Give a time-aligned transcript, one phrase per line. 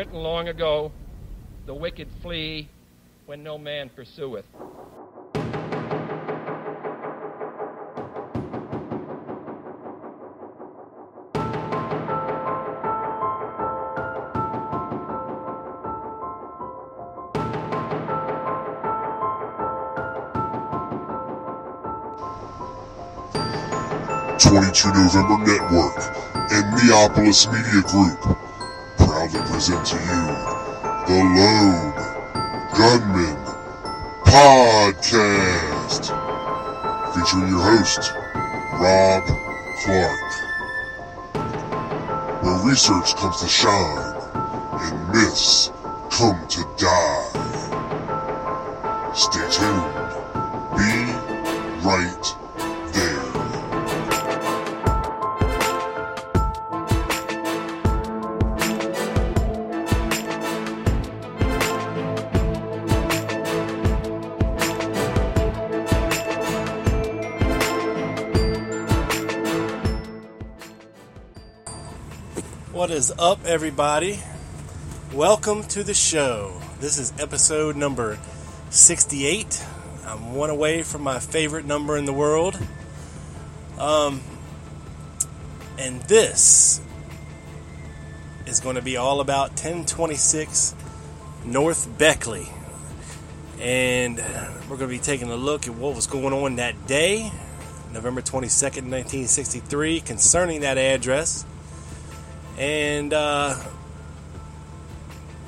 [0.00, 0.90] written long ago,
[1.66, 2.66] the wicked flee
[3.26, 4.46] when no man pursueth.
[24.38, 25.98] Twenty-two November Network
[26.52, 28.49] and Neopolis Media Group
[29.60, 30.22] present to you
[31.06, 31.92] the Lone
[32.72, 33.36] Gunman
[34.24, 36.04] Podcast,
[37.12, 38.00] featuring your host
[38.80, 39.22] Rob
[39.82, 40.30] Clark,
[42.42, 44.16] where research comes to shine
[44.80, 45.70] and myths
[46.10, 47.28] come to die.
[49.12, 49.92] Stay tuned.
[50.74, 51.12] Be
[51.86, 52.39] right
[73.00, 74.20] is up, everybody?
[75.14, 76.60] Welcome to the show.
[76.80, 78.18] This is episode number
[78.68, 79.64] 68.
[80.04, 82.58] I'm one away from my favorite number in the world.
[83.78, 84.20] Um,
[85.78, 86.82] and this
[88.44, 90.74] is going to be all about 1026
[91.46, 92.48] North Beckley.
[93.62, 94.18] And
[94.68, 97.32] we're going to be taking a look at what was going on that day,
[97.94, 101.46] November 22nd, 1963, concerning that address.
[102.60, 103.56] And uh,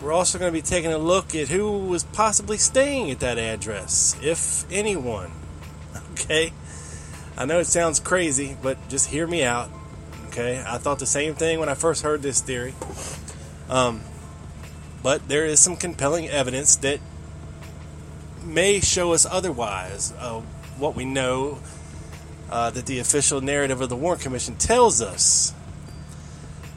[0.01, 3.37] we're also going to be taking a look at who was possibly staying at that
[3.39, 5.31] address, if anyone.
[6.13, 6.53] Okay?
[7.37, 9.71] I know it sounds crazy, but just hear me out.
[10.29, 10.63] Okay?
[10.65, 12.75] I thought the same thing when I first heard this theory.
[13.69, 14.03] Um,
[15.03, 17.01] but there is some compelling evidence that
[18.45, 20.45] may show us otherwise of
[20.79, 21.59] what we know
[22.51, 25.53] uh, that the official narrative of the Warren Commission tells us.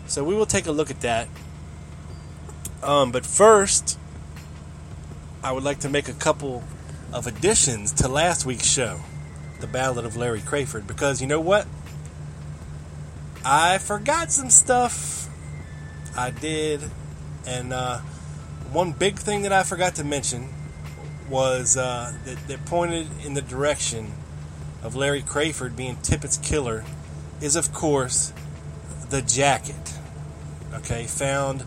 [0.08, 1.28] So we will take a look at that.
[2.84, 3.98] Um, but first,
[5.44, 6.64] I would like to make a couple
[7.12, 9.00] of additions to last week's show,
[9.60, 11.68] The Ballad of Larry Crafard, because you know what?
[13.44, 15.30] I forgot some stuff.
[16.16, 16.82] I did.
[17.48, 18.00] And uh,
[18.72, 20.50] one big thing that I forgot to mention
[21.30, 24.14] was uh, that, that pointed in the direction
[24.84, 26.84] of Larry Crafard being Tippit's killer
[27.42, 28.34] is, of course,
[29.10, 29.95] the jacket.
[30.76, 31.66] Okay, found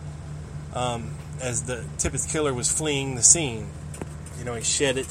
[0.73, 1.11] um,
[1.41, 3.67] as the Tippit's killer was fleeing the scene.
[4.37, 5.07] You know, he shed it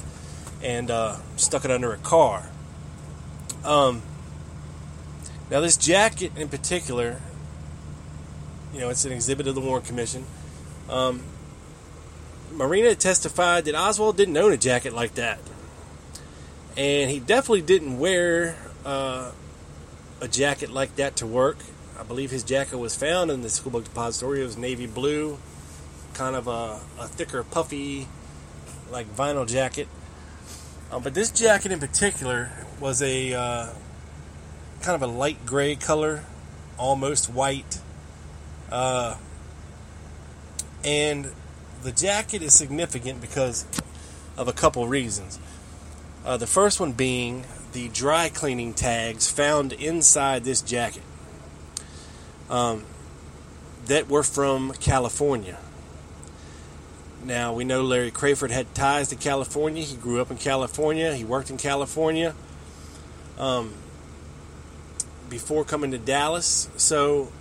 [0.62, 2.48] and uh, stuck it under a car.
[3.64, 4.03] Um,
[5.50, 7.20] now, this jacket in particular,
[8.72, 10.25] you know, it's an exhibit of the Warren Commission.
[10.88, 11.22] Um,
[12.53, 15.38] Marina testified that Oswald didn't own a jacket like that.
[16.76, 19.32] And he definitely didn't wear uh,
[20.20, 21.59] a jacket like that to work.
[21.98, 24.41] I believe his jacket was found in the school book depository.
[24.41, 25.38] It was navy blue,
[26.14, 28.06] kind of a, a thicker, puffy,
[28.91, 29.88] like vinyl jacket.
[30.92, 32.50] Um, but this jacket in particular
[32.81, 33.66] was a uh,
[34.81, 36.25] kind of a light gray color,
[36.78, 37.81] almost white.
[38.70, 39.16] Uh,
[40.84, 41.32] and
[41.82, 43.66] the jacket is significant because
[44.36, 45.41] of a couple reasons.
[46.25, 51.03] Uh, the first one being the dry cleaning tags found inside this jacket
[52.50, 52.84] um,
[53.86, 55.59] that were from California.
[57.24, 59.83] Now, we know Larry Crafard had ties to California.
[59.83, 62.34] He grew up in California, he worked in California
[63.39, 63.74] um,
[65.28, 66.68] before coming to Dallas.
[66.77, 67.33] So,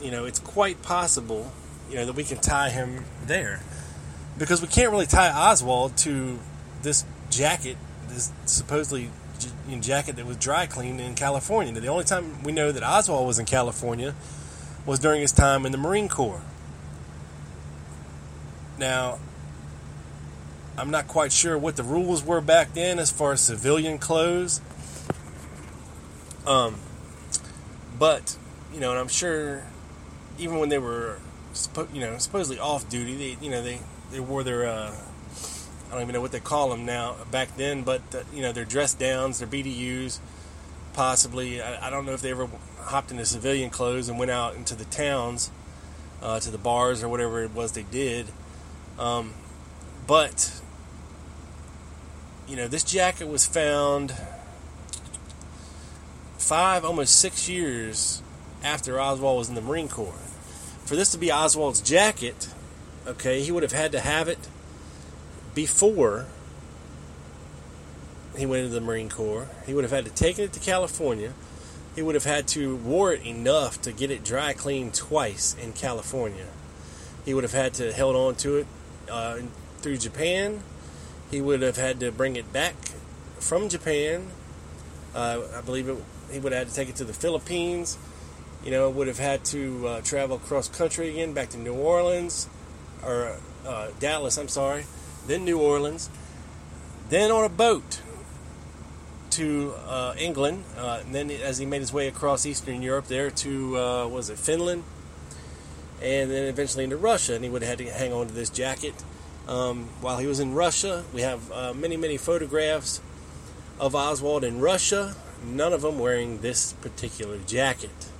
[0.00, 1.52] you know, it's quite possible,
[1.90, 3.60] you know, that we can tie him there.
[4.38, 6.38] Because we can't really tie Oswald to
[6.82, 7.76] this jacket,
[8.08, 9.10] this supposedly
[9.80, 11.72] jacket that was dry cleaned in California.
[11.80, 14.14] The only time we know that Oswald was in California
[14.86, 16.42] was during his time in the Marine Corps.
[18.78, 19.18] Now,
[20.78, 24.60] I'm not quite sure what the rules were back then as far as civilian clothes.
[26.46, 26.76] Um,
[27.98, 28.36] but
[28.72, 29.64] you know, and I'm sure
[30.38, 31.18] even when they were,
[31.92, 34.94] you know, supposedly off duty, they, you know, they they wore their, uh,
[35.90, 38.52] I don't even know what they call them now back then, but uh, you know,
[38.52, 40.20] their dress downs, their BDUs,
[40.92, 41.60] possibly.
[41.60, 42.48] I, I, don't know if they ever
[42.78, 45.50] hopped into civilian clothes and went out into the towns,
[46.22, 48.26] uh, to the bars or whatever it was they did.
[49.00, 49.34] Um,
[50.06, 50.60] but
[52.46, 54.14] you know, this jacket was found
[56.38, 58.22] five, almost six years
[58.62, 60.14] after Oswald was in the Marine Corps.
[60.84, 62.48] For this to be Oswald's jacket,
[63.06, 64.38] okay, he would have had to have it
[65.54, 66.26] before
[68.36, 69.48] he went into the Marine Corps.
[69.66, 71.32] He would have had to take it to California.
[71.94, 75.72] He would have had to wear it enough to get it dry cleaned twice in
[75.72, 76.46] California.
[77.24, 78.66] He would have had to held on to it
[79.10, 79.38] uh,
[79.78, 80.62] through Japan.
[81.30, 82.74] He would have had to bring it back
[83.38, 84.28] from Japan.
[85.14, 85.96] Uh, I believe it,
[86.30, 87.98] he would have had to take it to the Philippines.
[88.64, 92.48] You know, would have had to uh, travel across country again back to New Orleans
[93.04, 93.36] or
[93.66, 94.36] uh, Dallas.
[94.36, 94.84] I'm sorry,
[95.30, 96.10] then New Orleans,
[97.08, 98.02] then on a boat
[99.30, 103.30] to uh, England, uh, and then as he made his way across Eastern Europe there
[103.30, 104.82] to uh, was it Finland,
[106.02, 108.50] and then eventually into Russia, and he would have had to hang on to this
[108.50, 108.94] jacket.
[109.46, 113.00] Um, while he was in Russia, we have uh, many many photographs
[113.78, 115.14] of Oswald in Russia.
[115.44, 118.10] None of them wearing this particular jacket.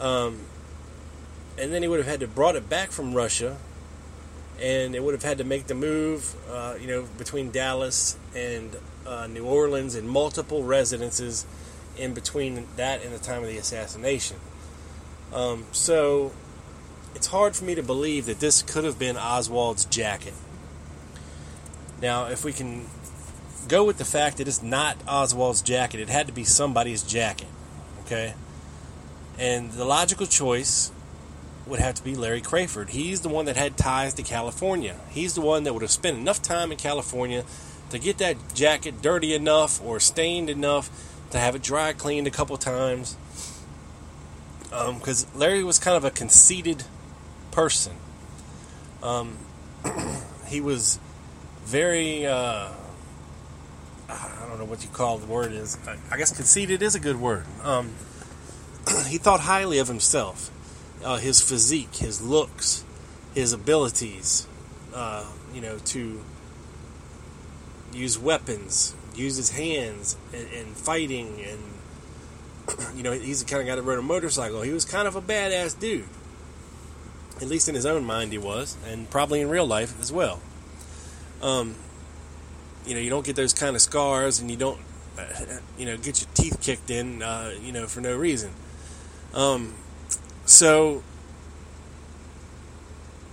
[0.00, 0.40] Um,
[1.56, 3.56] and then he would have had to brought it back from Russia,
[4.62, 8.76] and it would have had to make the move, uh, you know, between Dallas and
[9.04, 11.44] uh, New Orleans and multiple residences
[11.98, 14.36] in between that and the time of the assassination.
[15.34, 16.30] Um, so
[17.16, 20.34] it's hard for me to believe that this could have been Oswald's jacket.
[22.00, 22.86] Now, if we can
[23.66, 27.48] go with the fact that it's not Oswald's jacket, it had to be somebody's jacket.
[28.06, 28.34] Okay?
[29.38, 30.92] And the logical choice
[31.66, 32.90] would have to be Larry Crafard.
[32.90, 34.96] He's the one that had ties to California.
[35.10, 37.44] He's the one that would have spent enough time in California
[37.90, 40.90] to get that jacket dirty enough or stained enough
[41.30, 43.16] to have it dry cleaned a couple times.
[44.70, 46.84] Because um, Larry was kind of a conceited
[47.50, 47.92] person.
[49.02, 49.36] Um,
[50.46, 50.98] he was
[51.64, 52.70] very, uh,
[54.08, 55.78] I don't know what you call the word is.
[56.10, 57.44] I guess conceited is a good word.
[57.62, 57.92] Um,
[59.06, 60.50] he thought highly of himself,
[61.04, 62.84] uh, his physique, his looks,
[63.34, 64.46] his abilities,
[64.94, 66.22] uh, you know, to
[67.92, 71.60] use weapons, use his hands in, in fighting, and
[72.96, 74.62] you know, he's the kind of guy that rode a motorcycle.
[74.62, 76.08] He was kind of a badass dude,
[77.40, 80.40] at least in his own mind, he was, and probably in real life as well.
[81.42, 81.74] Um,
[82.86, 84.80] you know, you don't get those kind of scars, and you don't,
[85.78, 88.52] you know, get your teeth kicked in, uh, you know, for no reason.
[89.34, 89.74] Um,
[90.44, 91.02] so,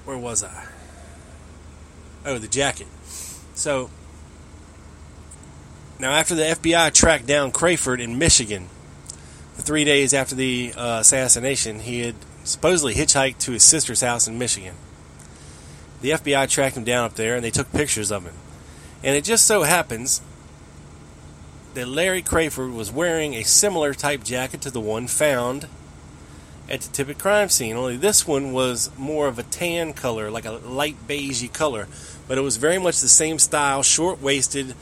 [0.06, 0.68] where was I?
[2.26, 2.88] Oh, the jacket.
[3.54, 3.90] So,
[6.00, 8.70] now after the FBI tracked down Crafard in Michigan,
[9.56, 14.38] three days after the uh, assassination, he had supposedly hitchhiked to his sister's house in
[14.38, 14.76] Michigan.
[16.02, 18.36] The FBI tracked him down up there and they took pictures of him.
[19.04, 20.22] And it just so happens
[21.74, 25.68] that Larry Crafard was wearing a similar type jacket to the one found
[26.70, 27.76] at the Tippit crime scene.
[27.76, 31.88] Only this one was more of a tan color, like a light beigey color,
[32.28, 34.76] but it was very much the same style, short waisted,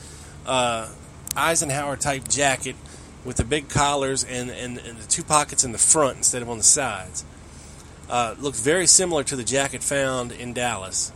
[0.46, 0.88] uh,
[1.36, 2.76] Eisenhower type jacket
[3.24, 6.48] with the big collars and, and, and, the two pockets in the front instead of
[6.48, 7.24] on the sides.
[8.08, 11.12] Uh, looked very similar to the jacket found in Dallas.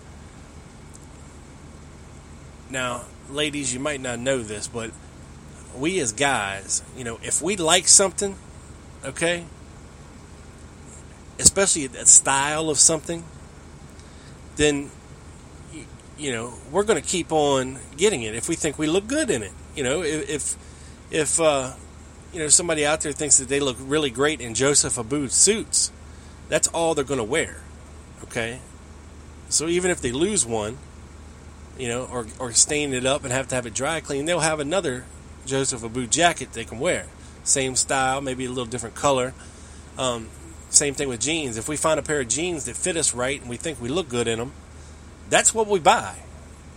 [2.71, 4.91] Now, ladies, you might not know this, but
[5.77, 8.37] we as guys, you know, if we like something,
[9.05, 9.45] okay,
[11.43, 13.25] especially that style of something,
[14.57, 14.91] then
[16.17, 19.31] you know we're going to keep on getting it if we think we look good
[19.31, 19.53] in it.
[19.75, 20.57] You know, if
[21.11, 21.73] if uh,
[22.33, 25.93] you know somebody out there thinks that they look really great in Joseph Abboud suits,
[26.49, 27.61] that's all they're going to wear.
[28.25, 28.61] Okay,
[29.49, 30.79] so even if they lose one,
[31.77, 34.41] you know, or or stain it up and have to have it dry clean, they'll
[34.41, 35.05] have another
[35.45, 37.07] Joseph Abboud jacket they can wear.
[37.45, 39.35] Same style, maybe a little different color.
[39.99, 40.29] Um,
[40.73, 41.57] same thing with jeans.
[41.57, 43.89] If we find a pair of jeans that fit us right and we think we
[43.89, 44.53] look good in them,
[45.29, 46.17] that's what we buy.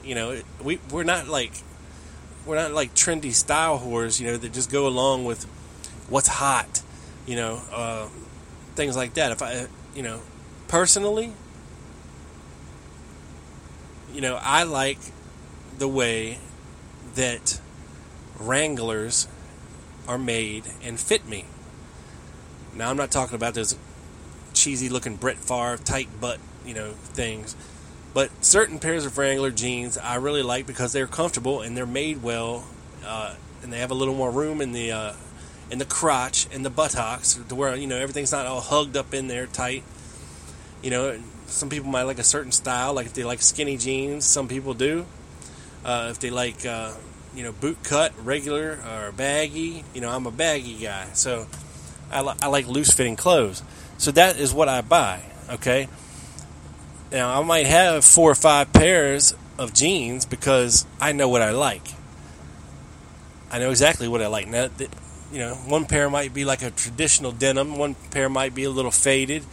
[0.03, 1.53] You know, we we're not like
[2.45, 4.19] we're not like trendy style whores.
[4.19, 5.45] You know, that just go along with
[6.09, 6.81] what's hot.
[7.25, 8.07] You know, uh,
[8.75, 9.31] things like that.
[9.31, 10.19] If I, you know,
[10.67, 11.33] personally,
[14.13, 14.99] you know, I like
[15.77, 16.39] the way
[17.15, 17.59] that
[18.39, 19.27] Wranglers
[20.07, 21.45] are made and fit me.
[22.75, 23.77] Now, I'm not talking about those
[24.53, 27.55] cheesy looking Brett Favre tight butt, you know, things.
[28.13, 32.23] But certain pairs of Wrangler jeans I really like because they're comfortable and they're made
[32.23, 32.65] well,
[33.05, 35.13] uh, and they have a little more room in the uh,
[35.69, 39.13] in the crotch and the buttocks to where you know everything's not all hugged up
[39.13, 39.83] in there tight.
[40.81, 44.25] You know, some people might like a certain style, like if they like skinny jeans.
[44.25, 45.05] Some people do.
[45.83, 46.93] Uh, if they like, uh,
[47.35, 49.83] you know, boot cut, regular or baggy.
[49.93, 51.47] You know, I'm a baggy guy, so
[52.15, 53.61] I, li- I like loose fitting clothes.
[53.97, 55.21] So that is what I buy.
[55.49, 55.87] Okay.
[57.11, 61.51] Now I might have four or five pairs of jeans because I know what I
[61.51, 61.85] like.
[63.51, 64.47] I know exactly what I like.
[64.47, 64.69] Now,
[65.31, 67.77] you know, one pair might be like a traditional denim.
[67.77, 69.43] One pair might be a little faded.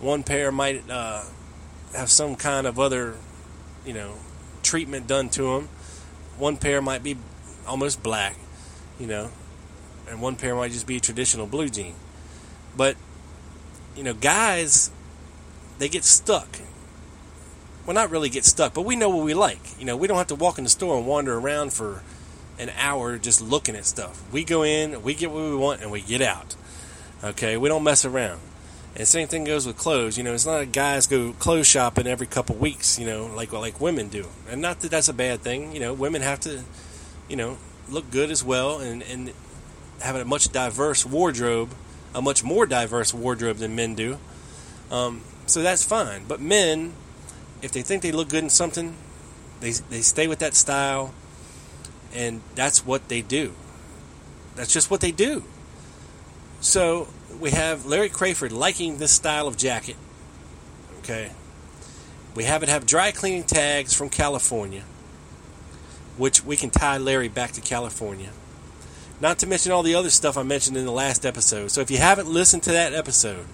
[0.00, 1.22] One pair might uh,
[1.94, 3.16] have some kind of other,
[3.84, 4.14] you know,
[4.62, 5.68] treatment done to them.
[6.38, 7.16] One pair might be
[7.66, 8.36] almost black,
[8.98, 9.30] you know,
[10.08, 11.94] and one pair might just be a traditional blue jean.
[12.80, 12.96] But,
[13.94, 14.90] you know, guys,
[15.78, 16.48] they get stuck.
[17.84, 19.78] Well, not really get stuck, but we know what we like.
[19.78, 22.02] You know, we don't have to walk in the store and wander around for
[22.58, 24.22] an hour just looking at stuff.
[24.32, 26.56] We go in, we get what we want, and we get out.
[27.22, 28.40] Okay, we don't mess around.
[28.96, 30.16] And same thing goes with clothes.
[30.16, 32.98] You know, it's not like guys go clothes shopping every couple weeks.
[32.98, 34.24] You know, like like women do.
[34.48, 35.74] And not that that's a bad thing.
[35.74, 36.64] You know, women have to,
[37.28, 37.58] you know,
[37.90, 39.34] look good as well, and and
[40.00, 41.74] have a much diverse wardrobe,
[42.14, 44.18] a much more diverse wardrobe than men do.
[44.90, 46.24] Um, so that's fine.
[46.26, 46.94] But men,
[47.62, 48.96] if they think they look good in something,
[49.60, 51.12] they they stay with that style,
[52.14, 53.54] and that's what they do.
[54.56, 55.44] That's just what they do.
[56.60, 57.08] So
[57.40, 59.96] we have Larry Crafard liking this style of jacket.
[60.98, 61.30] Okay.
[62.34, 64.82] We have it have dry cleaning tags from California,
[66.16, 68.30] which we can tie Larry back to California.
[69.20, 71.70] Not to mention all the other stuff I mentioned in the last episode.
[71.70, 73.46] So if you haven't listened to that episode,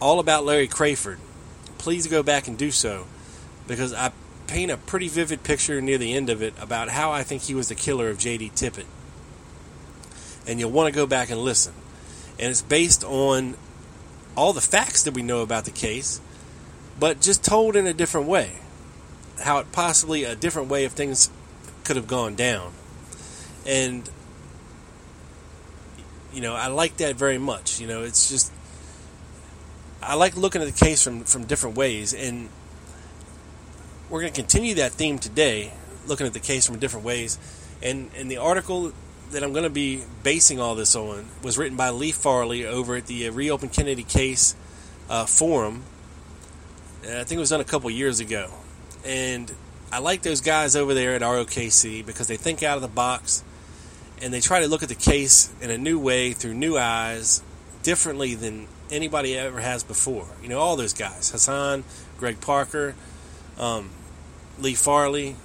[0.00, 1.18] all about Larry Crafard,
[1.78, 3.06] please go back and do so
[3.68, 4.12] because I
[4.46, 7.54] paint a pretty vivid picture near the end of it about how I think he
[7.54, 8.50] was the killer of J.D.
[8.50, 8.86] Tippit.
[10.46, 11.74] And you'll want to go back and listen
[12.40, 13.54] and it's based on
[14.34, 16.22] all the facts that we know about the case,
[16.98, 18.52] but just told in a different way.
[19.42, 21.30] How it possibly a different way of things
[21.84, 22.72] could have gone down.
[23.66, 24.08] And
[26.32, 27.80] you know, I like that very much.
[27.80, 28.52] You know, it's just
[30.02, 32.48] I like looking at the case from from different ways and
[34.10, 35.72] we're going to continue that theme today,
[36.06, 37.38] looking at the case from different ways.
[37.80, 38.92] And in the article
[39.30, 42.96] that I'm going to be basing all this on was written by Lee Farley over
[42.96, 44.56] at the uh, Reopen Kennedy Case
[45.08, 45.84] uh, forum.
[47.04, 48.50] And I think it was done a couple years ago.
[49.04, 49.54] And
[49.92, 53.44] I like those guys over there at ROKC because they think out of the box
[54.22, 57.42] and they try to look at the case in a new way through new eyes,
[57.82, 60.26] differently than anybody ever has before.
[60.42, 61.84] You know, all those guys Hassan,
[62.18, 62.94] Greg Parker,
[63.58, 63.90] um,
[64.58, 65.36] Lee Farley,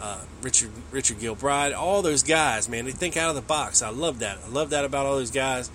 [0.00, 3.82] uh, Richard Richard Gilbride, all those guys, man, they think out of the box.
[3.82, 4.38] I love that.
[4.44, 5.70] I love that about all those guys,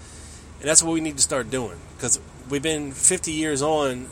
[0.60, 2.20] and that's what we need to start doing because
[2.50, 4.08] we've been 50 years on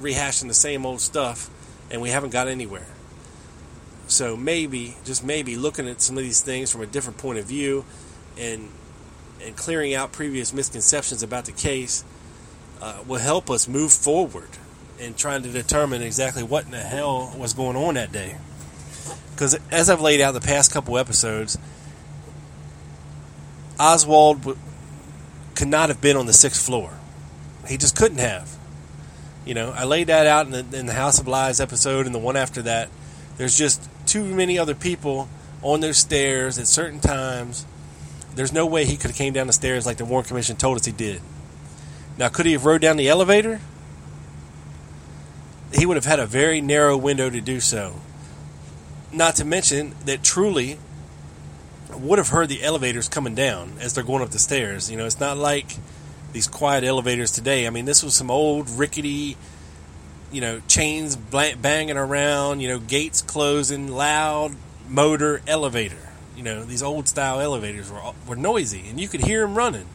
[0.00, 1.50] rehashing the same old stuff,
[1.90, 2.86] and we haven't got anywhere.
[4.08, 7.44] So maybe, just maybe, looking at some of these things from a different point of
[7.46, 7.84] view,
[8.38, 8.70] and
[9.44, 12.04] and clearing out previous misconceptions about the case
[12.80, 14.48] uh, will help us move forward
[14.98, 18.36] in trying to determine exactly what in the hell was going on that day.
[19.32, 21.58] Because as I've laid out the past couple episodes,
[23.78, 24.58] Oswald w-
[25.54, 26.94] could not have been on the sixth floor.
[27.68, 28.56] He just couldn't have.
[29.44, 32.14] You know, I laid that out in the, in the House of Lies episode and
[32.14, 32.88] the one after that.
[33.36, 35.28] There's just too many other people
[35.62, 37.66] on those stairs at certain times.
[38.34, 40.76] There's no way he could have came down the stairs like the Warren Commission told
[40.76, 41.20] us he did.
[42.18, 43.60] Now, could he have rode down the elevator?
[45.72, 47.96] He would have had a very narrow window to do so.
[49.12, 50.78] Not to mention that Truly
[51.94, 54.90] would have heard the elevators coming down as they're going up the stairs.
[54.90, 55.76] You know, it's not like
[56.32, 57.66] these quiet elevators today.
[57.66, 59.36] I mean, this was some old rickety,
[60.32, 64.56] you know, chains banging around, you know, gates closing, loud
[64.88, 65.96] motor elevator.
[66.36, 69.86] You know, these old style elevators were were noisy, and you could hear them running.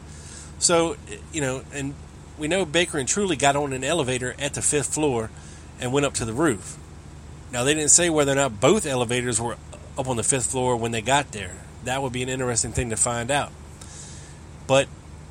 [0.58, 0.96] So,
[1.32, 1.94] you know, and
[2.38, 5.30] we know Baker and Truly got on an elevator at the fifth floor
[5.80, 6.76] and went up to the roof.
[7.52, 9.56] Now, they didn't say whether or not both elevators were
[9.98, 11.56] up on the fifth floor when they got there.
[11.84, 13.52] That would be an interesting thing to find out.
[14.66, 14.88] But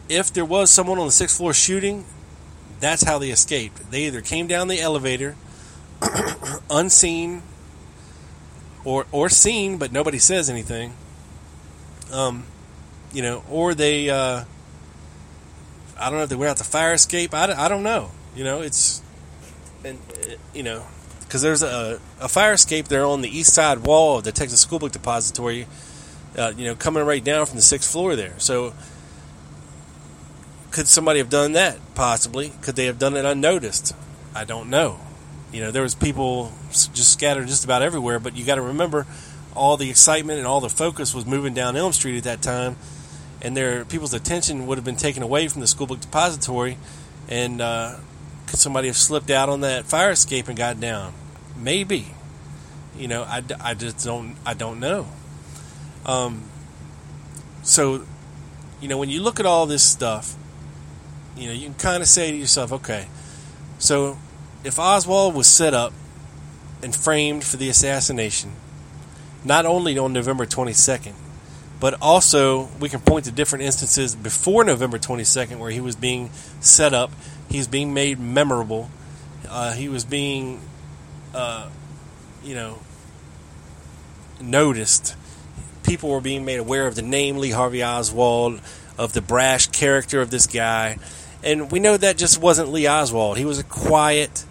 [0.08, 2.06] if there was someone on the sixth floor shooting,
[2.82, 3.92] that's how they escaped.
[3.92, 5.36] They either came down the elevator
[6.70, 7.44] unseen
[8.84, 10.94] or or seen, but nobody says anything.
[12.12, 12.44] Um,
[13.14, 14.44] you know, or they, uh,
[15.98, 17.34] I don't know if they went out the fire escape.
[17.34, 18.12] I, I don't know.
[18.36, 19.02] You know, it's,
[19.84, 20.86] and uh, you know,
[21.22, 24.60] because there's a, a fire escape there on the east side wall of the Texas
[24.60, 25.68] School Book Depository.
[26.38, 28.34] Uh, you know, coming right down from the sixth floor there.
[28.38, 28.74] So,
[30.72, 31.78] could somebody have done that?
[31.96, 32.54] Possibly.
[32.62, 33.94] Could they have done it unnoticed?
[34.34, 35.00] I don't know.
[35.52, 39.06] You know, there was people just scattered just about everywhere, but you got to remember
[39.54, 42.78] all the excitement and all the focus was moving down Elm Street at that time,
[43.42, 46.78] and their people's attention would have been taken away from the school book depository,
[47.28, 47.98] and uh,
[48.48, 51.14] could somebody have slipped out on that fire escape and got down?
[51.58, 52.08] Maybe.
[52.98, 55.08] You know, I, I just don't I don't know.
[56.06, 56.44] Um,
[57.64, 58.06] so,
[58.80, 60.36] you know, when you look at all this stuff,
[61.36, 63.08] you know, you can kind of say to yourself, okay,
[63.80, 64.18] so
[64.64, 65.94] if Oswald was set up
[66.84, 68.52] and framed for the assassination,
[69.44, 71.14] not only on November 22nd,
[71.80, 76.30] but also we can point to different instances before November 22nd where he was being
[76.60, 77.12] set up,
[77.50, 78.90] he was being made memorable,
[79.50, 80.62] uh, he was being,
[81.34, 81.70] uh,
[82.44, 82.80] you know,
[84.40, 85.16] noticed.
[85.84, 88.62] People were being made aware of the name Lee Harvey Oswald,
[88.98, 90.98] of the brash character of this guy.
[91.44, 93.38] And we know that just wasn't Lee Oswald.
[93.38, 94.46] He was a quiet,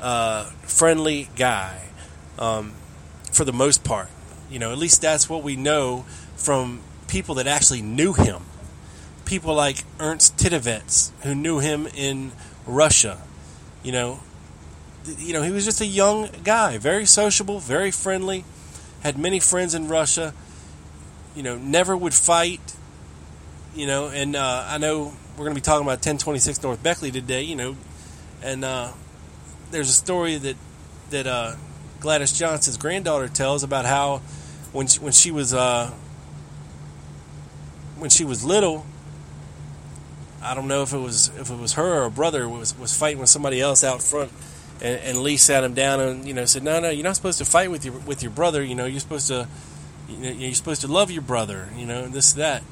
[0.00, 1.88] uh, friendly guy
[2.38, 2.74] um,
[3.32, 4.08] for the most part.
[4.50, 6.04] You know, at least that's what we know
[6.36, 8.42] from people that actually knew him.
[9.24, 12.32] People like Ernst Titovets, who knew him in
[12.66, 13.22] Russia.
[13.82, 14.20] You know,
[15.18, 18.44] you know, he was just a young guy, very sociable, very friendly,
[19.02, 20.34] had many friends in Russia.
[21.34, 22.76] You know, never would fight.
[23.74, 27.10] You know, and uh, I know we're going to be talking about 1026 North Beckley
[27.10, 27.42] today.
[27.42, 27.76] You know,
[28.42, 28.92] and uh,
[29.70, 30.56] there's a story that
[31.10, 31.54] that uh,
[32.00, 34.18] Gladys Johnson's granddaughter tells about how
[34.72, 35.90] when she, when she was uh,
[37.98, 38.84] when she was little,
[40.42, 42.96] I don't know if it was if it was her or a brother was was
[42.96, 44.32] fighting with somebody else out front,
[44.80, 47.38] and, and Lee sat him down and you know said, "No, no, you're not supposed
[47.38, 48.62] to fight with your with your brother.
[48.62, 49.48] You know, you're supposed to
[50.08, 51.68] you know, you're supposed to love your brother.
[51.76, 52.62] You know, and this that."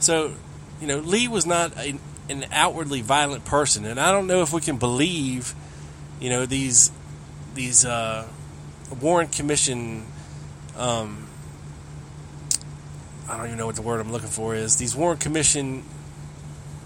[0.00, 0.34] So,
[0.80, 4.52] you know, Lee was not a, an outwardly violent person, and I don't know if
[4.52, 5.54] we can believe,
[6.20, 6.90] you know, these
[7.54, 8.26] these uh,
[9.00, 10.04] Warren Commission.
[10.76, 11.28] Um,
[13.28, 14.76] I don't even know what the word I'm looking for is.
[14.76, 15.84] These Warren Commission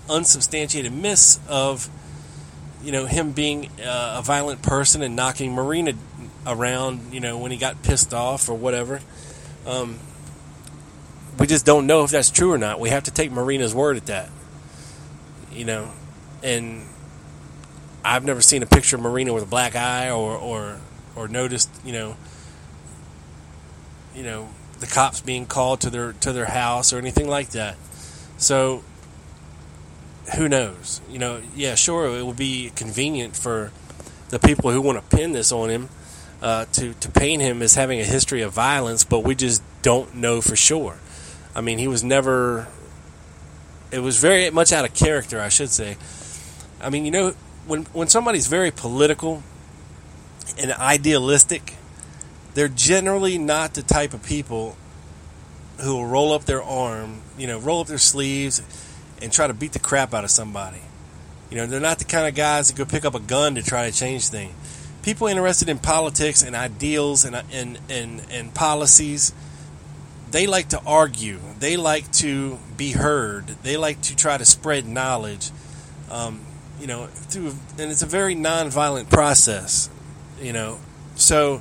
[0.09, 1.89] unsubstantiated myths of,
[2.83, 5.95] you know, him being uh, a violent person and knocking Marina
[6.47, 9.01] around, you know, when he got pissed off or whatever.
[9.67, 9.99] Um,
[11.39, 12.81] we just don't know if that's true or not.
[12.81, 14.31] We have to take Marina's word at that.
[15.53, 15.91] You know,
[16.43, 16.87] and
[18.05, 20.79] I've never seen a picture of Marina with a black eye or or
[21.17, 22.17] or noticed, you know,
[24.15, 24.49] you know,
[24.81, 27.77] the cops being called to their to their house or anything like that.
[28.37, 28.83] So
[30.37, 31.01] who knows?
[31.11, 33.73] You know, yeah, sure, it would be convenient for
[34.29, 35.89] the people who want to pin this on him
[36.43, 40.15] uh, to to paint him as having a history of violence, but we just don't
[40.15, 40.99] know for sure.
[41.59, 42.69] I mean, he was never.
[43.91, 45.97] It was very much out of character, I should say.
[46.81, 47.35] I mean, you know,
[47.67, 49.43] when when somebody's very political
[50.57, 51.75] and idealistic,
[52.55, 54.77] they're generally not the type of people
[55.81, 58.63] who will roll up their arm, you know, roll up their sleeves
[59.21, 60.83] and try to beat the crap out of somebody.
[61.51, 63.65] You know, they're not the kind of guys that go pick up a gun to
[63.65, 64.55] try to change things.
[65.03, 69.33] People interested in politics and ideals and and and, and policies,
[70.31, 71.39] they like to argue.
[71.59, 73.47] They like to be heard.
[73.63, 75.51] They like to try to spread knowledge.
[76.11, 76.41] Um,
[76.81, 79.91] you know, through and it's a very nonviolent process.
[80.41, 80.79] You know,
[81.17, 81.61] so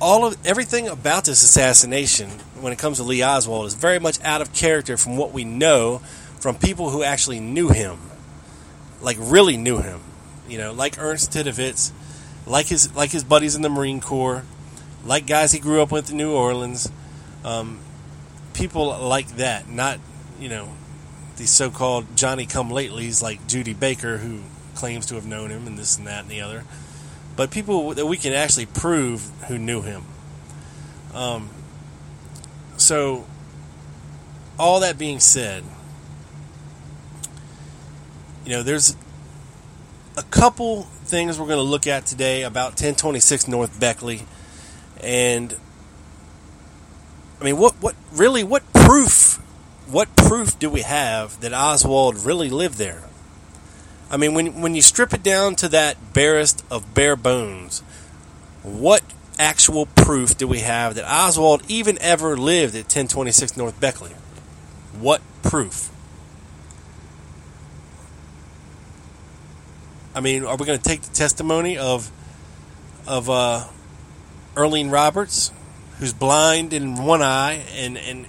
[0.00, 4.22] all of everything about this assassination, when it comes to Lee Oswald, is very much
[4.22, 6.00] out of character from what we know
[6.40, 7.98] from people who actually knew him,
[9.02, 10.00] like really knew him.
[10.48, 11.92] You know, like Ernst Titovets,
[12.46, 14.44] like his like his buddies in the Marine Corps,
[15.04, 16.90] like guys he grew up with in New Orleans,
[17.44, 17.78] um,
[18.54, 19.68] people like that.
[19.68, 19.98] Not
[20.38, 20.68] you know
[21.36, 24.40] these so-called Johnny Come Latelys like Judy Baker, who
[24.74, 26.64] claims to have known him and this and that and the other
[27.40, 30.04] but people that we can actually prove who knew him.
[31.14, 31.48] Um,
[32.76, 33.26] so,
[34.58, 35.64] all that being said,
[38.44, 38.94] you know, there's
[40.18, 44.26] a couple things we're going to look at today about 1026 North Beckley,
[45.02, 45.56] and
[47.40, 49.36] I mean, what, what really, what proof,
[49.86, 53.04] what proof do we have that Oswald really lived there?
[54.10, 57.80] I mean, when when you strip it down to that barest of bare bones,
[58.62, 59.02] what
[59.38, 64.10] actual proof do we have that Oswald even ever lived at 1026 North Beckley?
[64.98, 65.90] What proof?
[70.12, 72.10] I mean, are we going to take the testimony of
[73.06, 73.66] of uh,
[74.56, 75.52] Earlene Roberts,
[76.00, 78.26] who's blind in one eye and and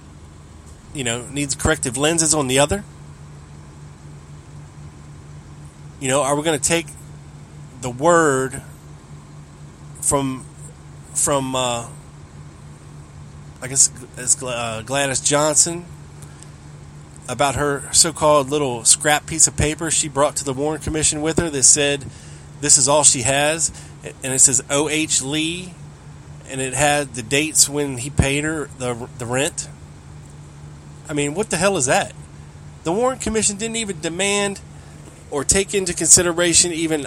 [0.94, 2.84] you know needs corrective lenses on the other?
[6.00, 6.86] You know, are we going to take
[7.80, 8.62] the word
[10.00, 10.44] from
[11.14, 11.88] from uh,
[13.60, 15.84] I guess it's uh, Gladys Johnson
[17.28, 21.38] about her so-called little scrap piece of paper she brought to the Warren Commission with
[21.38, 22.04] her that said
[22.60, 23.72] this is all she has,
[24.22, 24.88] and it says O.
[24.88, 25.22] H.
[25.22, 25.72] Lee,
[26.52, 29.68] and it had the dates when he paid her the the rent.
[31.08, 32.12] I mean, what the hell is that?
[32.84, 34.60] The Warren Commission didn't even demand
[35.30, 37.06] or take into consideration even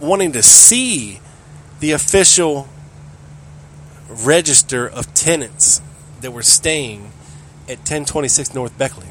[0.00, 1.20] wanting to see
[1.80, 2.68] the official
[4.08, 5.82] register of tenants
[6.22, 7.12] that were staying
[7.68, 9.08] at 1026 North Beckley.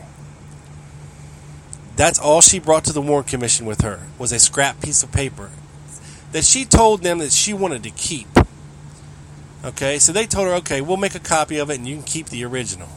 [1.95, 5.11] That's all she brought to the Warren Commission with her was a scrap piece of
[5.11, 5.51] paper
[6.31, 8.27] that she told them that she wanted to keep.
[9.63, 12.03] Okay, so they told her, okay, we'll make a copy of it and you can
[12.03, 12.87] keep the original.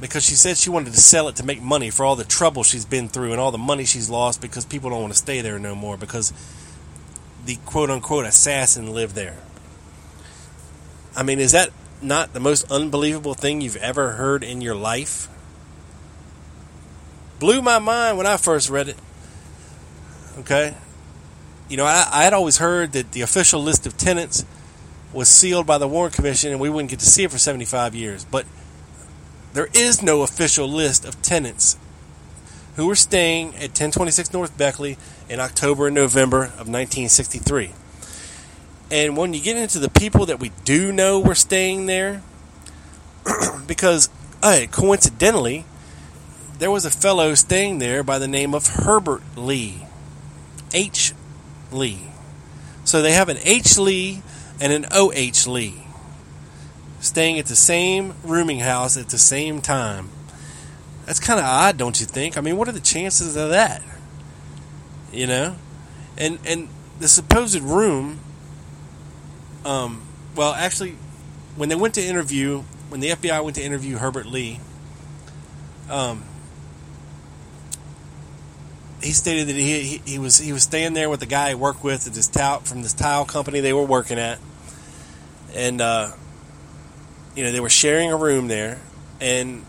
[0.00, 2.64] Because she said she wanted to sell it to make money for all the trouble
[2.64, 5.40] she's been through and all the money she's lost because people don't want to stay
[5.42, 6.32] there no more because
[7.44, 9.36] the quote unquote assassin lived there.
[11.16, 11.70] I mean, is that
[12.02, 15.28] not the most unbelievable thing you've ever heard in your life?
[17.38, 18.96] Blew my mind when I first read it.
[20.38, 20.74] Okay?
[21.68, 24.44] You know, I, I had always heard that the official list of tenants
[25.12, 27.94] was sealed by the Warren Commission and we wouldn't get to see it for 75
[27.94, 28.24] years.
[28.24, 28.46] But
[29.52, 31.76] there is no official list of tenants
[32.76, 34.96] who were staying at 1026 North Beckley
[35.28, 37.72] in October and November of 1963.
[38.90, 42.22] And when you get into the people that we do know were staying there,
[43.66, 44.08] because
[44.42, 45.64] uh, coincidentally,
[46.58, 49.86] there was a fellow staying there by the name of Herbert Lee.
[50.72, 51.12] H.
[51.72, 52.00] Lee.
[52.84, 53.78] So they have an H.
[53.78, 54.22] Lee
[54.60, 55.46] and an O.H.
[55.46, 55.84] Lee
[57.00, 60.10] staying at the same rooming house at the same time.
[61.06, 62.36] That's kind of odd, don't you think?
[62.36, 63.82] I mean, what are the chances of that?
[65.12, 65.56] You know?
[66.18, 66.68] And and
[66.98, 68.20] the supposed room
[69.64, 70.02] um
[70.36, 70.96] well, actually
[71.56, 74.60] when they went to interview, when the FBI went to interview Herbert Lee,
[75.88, 76.22] um
[79.02, 81.54] he stated that he, he, he was he was staying there with the guy he
[81.54, 84.38] worked with at this tile from this tile company they were working at,
[85.54, 86.12] and uh,
[87.34, 88.80] you know they were sharing a room there.
[89.20, 89.64] And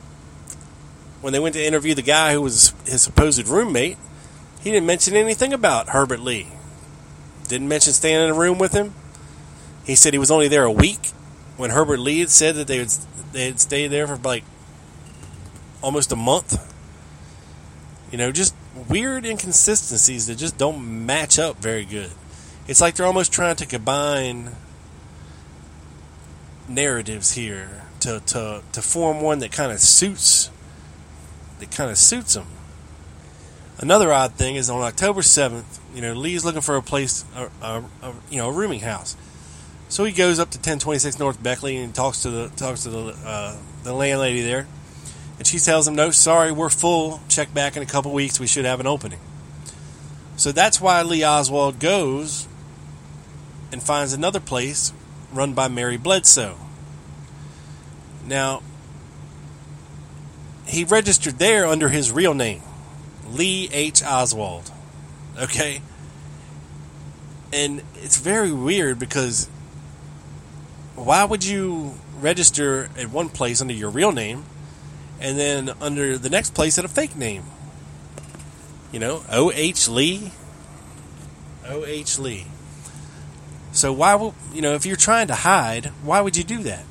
[1.22, 3.98] when they went to interview the guy who was his supposed roommate,
[4.62, 6.48] he didn't mention anything about Herbert Lee.
[7.48, 8.94] Didn't mention staying in a room with him.
[9.86, 11.08] He said he was only there a week
[11.58, 12.89] when Herbert Lee had said that they would
[13.34, 14.44] they had stayed there for like
[15.82, 16.67] almost a month.
[18.12, 18.56] You know, just
[18.89, 22.12] weird inconsistencies that just don't match up very good.
[22.67, 24.56] It's like they're almost trying to combine
[26.74, 30.50] narratives here to, to, to form one that kind of suits
[31.62, 32.48] that kind of suits them.
[33.80, 37.50] Another odd thing is on October seventh, you know, Lee's looking for a place, a,
[37.66, 39.16] a, a, you know, a rooming house.
[39.88, 43.18] So he goes up to 1026 North Beckley and talks to the talks to the
[43.26, 44.68] uh, the landlady there,
[45.38, 47.20] and she tells him, "No, sorry, we're full.
[47.28, 48.40] Check back in a couple weeks.
[48.40, 49.20] We should have an opening."
[50.38, 52.48] So that's why Lee Oswald goes
[53.72, 54.94] and finds another place
[55.32, 56.58] run by Mary Bledsoe.
[58.26, 58.62] Now,
[60.65, 62.62] he registered there under his real name,
[63.30, 64.04] Lee H.
[64.04, 64.72] Oswald.
[65.39, 65.82] Okay?
[67.54, 69.50] And it's very weird because
[70.96, 74.46] why would you register at one place under your real name
[75.20, 77.44] and then under the next place at a fake name?
[78.91, 79.89] You know, O.H.
[79.89, 80.32] Lee?
[81.65, 82.20] O.H.
[82.20, 82.46] Lee.
[83.72, 86.84] So why would, you know, if you're trying to hide, why would you do that?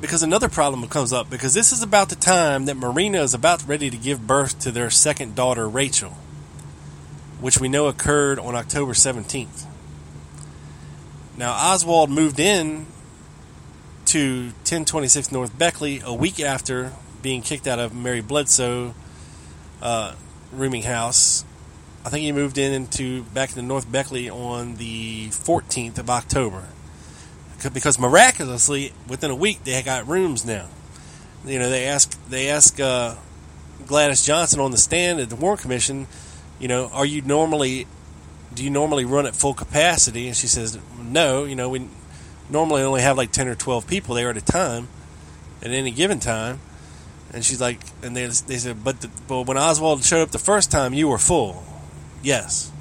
[0.00, 3.66] Because another problem comes up because this is about the time that Marina is about
[3.66, 6.10] ready to give birth to their second daughter, Rachel,
[7.40, 9.66] which we know occurred on October 17th.
[11.38, 12.86] Now, Oswald moved in
[14.06, 18.94] to 1026 North Beckley a week after being kicked out of Mary Bledsoe
[19.80, 20.14] uh,
[20.52, 21.44] rooming house.
[22.04, 26.68] I think he moved in into back into North Beckley on the 14th of October
[27.72, 30.68] because miraculously within a week they got rooms now.
[31.46, 33.14] You know, they ask they ask uh,
[33.86, 36.06] Gladys Johnson on the stand at the Warren Commission,
[36.58, 37.86] you know, are you normally
[38.54, 40.26] do you normally run at full capacity?
[40.26, 41.88] And she says, no, you know, we
[42.48, 44.88] normally only have like 10 or 12 people there at a time
[45.62, 46.60] at any given time.
[47.32, 50.38] And she's like, and they, they said, but, the, but when Oswald showed up the
[50.38, 51.64] first time, you were full.
[52.24, 52.72] Yes.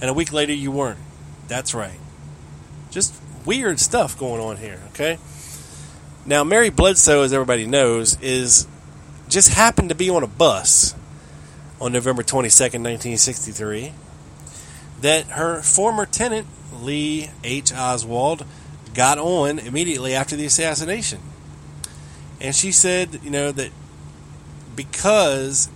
[0.00, 0.98] And a week later, you weren't.
[1.46, 1.98] That's right.
[2.90, 3.14] Just
[3.46, 5.18] weird stuff going on here, okay?
[6.26, 8.66] Now, Mary Bledsoe, as everybody knows, is
[9.28, 10.94] just happened to be on a bus
[11.80, 13.92] on November 22nd, 1963,
[15.00, 16.48] that her former tenant,
[16.82, 17.72] Lee H.
[17.72, 18.44] Oswald,
[18.94, 21.20] got on immediately after the assassination.
[22.40, 23.70] And she said, you know, that
[24.74, 25.70] because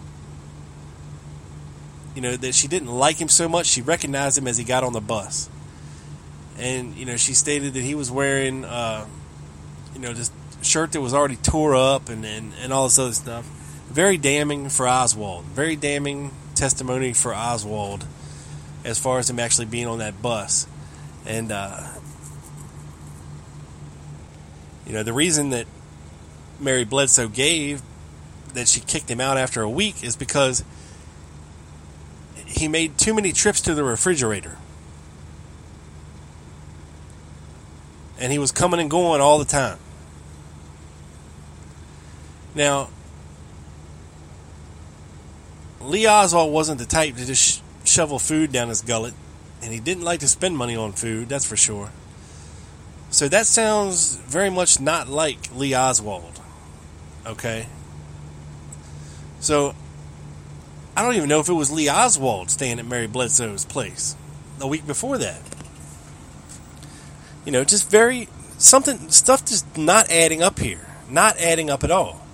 [2.15, 4.85] you know that she didn't like him so much, she recognized him as he got
[4.85, 5.49] on the bus.
[6.59, 9.07] And you know, she stated that he was wearing, uh,
[9.95, 10.31] you know, this
[10.63, 13.45] shirt that was already tore up and, and and all this other stuff.
[13.89, 15.45] Very damning for Oswald.
[15.47, 18.07] Very damning testimony for Oswald
[18.85, 20.67] as far as him actually being on that bus.
[21.27, 21.83] And uh,
[24.87, 25.67] you know, the reason that
[26.61, 27.83] Mary Bledsoe gave
[28.55, 30.65] that she kicked him out after a week is because
[32.53, 34.59] he made too many trips to the refrigerator.
[38.19, 39.79] And he was coming and going all the time.
[42.55, 42.91] Now,
[45.81, 49.15] Lee Oswald wasn't the type to just shovel food down his gullet,
[49.63, 51.91] and he didn't like to spend money on food, that's for sure.
[53.11, 56.41] So that sounds very much not like Lee Oswald.
[57.27, 57.67] Okay?
[59.41, 59.75] So
[60.97, 64.15] I don't even know if it was Lee Oswald staying at Mary Bledsoe's place
[64.61, 65.41] a week before that.
[67.45, 68.29] You know, just very
[68.59, 70.87] something stuff just not adding up here.
[71.09, 72.25] Not adding up at all.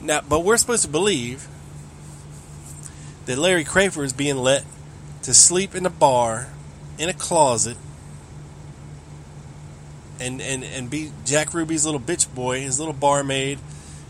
[0.00, 1.48] Now, but we're supposed to believe
[3.26, 4.64] that Larry Craper is being let
[5.22, 6.48] to sleep in a bar
[6.98, 7.76] in a closet
[10.20, 13.58] and, and, and be Jack Ruby's little bitch boy, his little barmaid,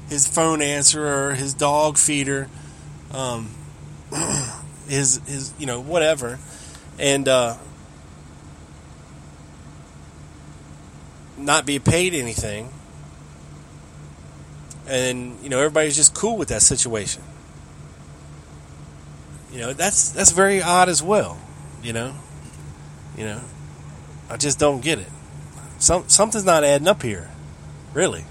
[0.08, 2.48] his phone answerer, his dog feeder,
[3.12, 3.50] um,
[4.88, 6.38] his his you know whatever,
[6.98, 7.56] and uh,
[11.36, 12.70] not be paid anything,
[14.88, 17.22] and you know everybody's just cool with that situation.
[19.52, 21.38] You know that's that's very odd as well.
[21.82, 22.14] You know,
[23.16, 23.40] you know,
[24.30, 25.08] I just don't get it.
[25.78, 27.30] Some something's not adding up here,
[27.92, 28.24] really,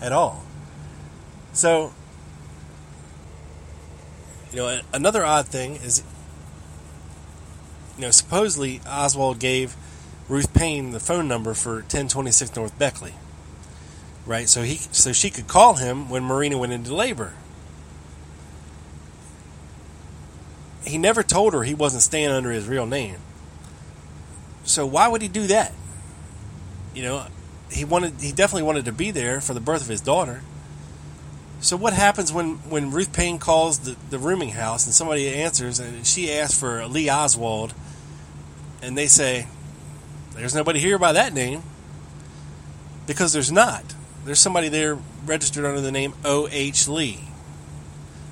[0.00, 0.42] at all.
[1.52, 1.92] So
[4.50, 6.02] you know, another odd thing is,
[7.96, 9.76] you know, supposedly Oswald gave
[10.28, 13.14] Ruth Paine the phone number for 1026 North Beckley,
[14.26, 14.48] right?
[14.48, 17.34] So he, so she could call him when Marina went into labor.
[20.84, 23.16] He never told her he wasn't staying under his real name.
[24.64, 25.72] So why would he do that?
[26.94, 27.26] You know,
[27.70, 30.42] he wanted, he definitely wanted to be there for the birth of his daughter.
[31.60, 35.80] So what happens when, when Ruth Paine calls the, the rooming house and somebody answers
[35.80, 37.74] and she asks for Lee Oswald
[38.80, 39.48] and they say,
[40.34, 41.62] There's nobody here by that name.
[43.06, 43.94] Because there's not.
[44.24, 46.86] There's somebody there registered under the name O.H.
[46.86, 47.20] Lee.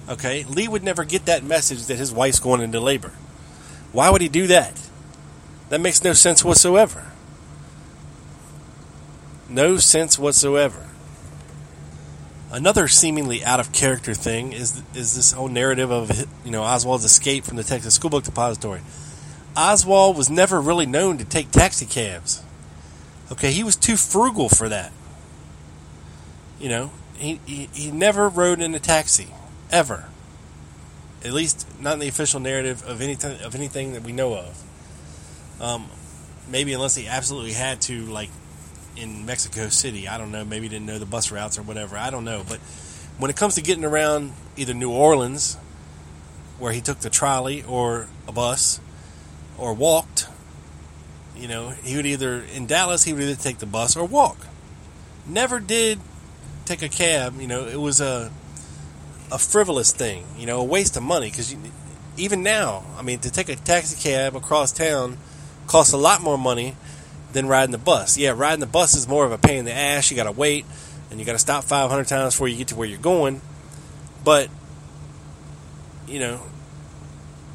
[0.09, 0.45] Okay?
[0.45, 3.12] Lee would never get that message that his wife's going into labor.
[3.93, 4.81] Why would he do that?
[5.71, 7.07] That makes no sense whatsoever.
[9.49, 10.86] No sense whatsoever.
[12.51, 17.05] Another seemingly out of character thing is is this whole narrative of you know Oswald's
[17.05, 18.83] escape from the Texas Schoolbook Depository.
[19.57, 22.43] Oswald was never really known to take taxi cabs.
[23.33, 24.93] Okay, he was too frugal for that.
[26.61, 29.29] You know, he, he, he never rode in a taxi
[29.71, 30.09] ever.
[31.25, 34.63] At least not in the official narrative of anything of anything that we know of.
[35.61, 35.87] Um,
[36.49, 38.31] maybe unless he absolutely had to, like
[38.97, 40.09] in Mexico City.
[40.09, 40.45] I don't know.
[40.45, 41.97] Maybe didn't know the bus routes or whatever.
[41.97, 42.43] I don't know.
[42.47, 42.59] But
[43.19, 45.57] when it comes to getting around either New Orleans,
[46.59, 48.81] where he took the trolley or a bus,
[49.59, 50.29] or walked,
[51.37, 54.39] you know, he would either in Dallas he would either take the bus or walk.
[55.27, 56.01] Never did
[56.65, 57.41] take a cab.
[57.41, 58.31] You know, it was a
[59.31, 60.25] a frivolous thing.
[60.39, 61.55] You know, a waste of money because
[62.17, 65.19] even now, I mean, to take a taxi cab across town
[65.67, 66.77] costs a lot more money
[67.37, 68.16] than riding the bus.
[68.16, 70.11] Yeah, riding the bus is more of a pain in the ass.
[70.11, 70.64] You got to wait
[71.11, 73.42] and you got to stop 500 times before you get to where you're going.
[74.25, 74.49] But,
[76.09, 76.40] you know,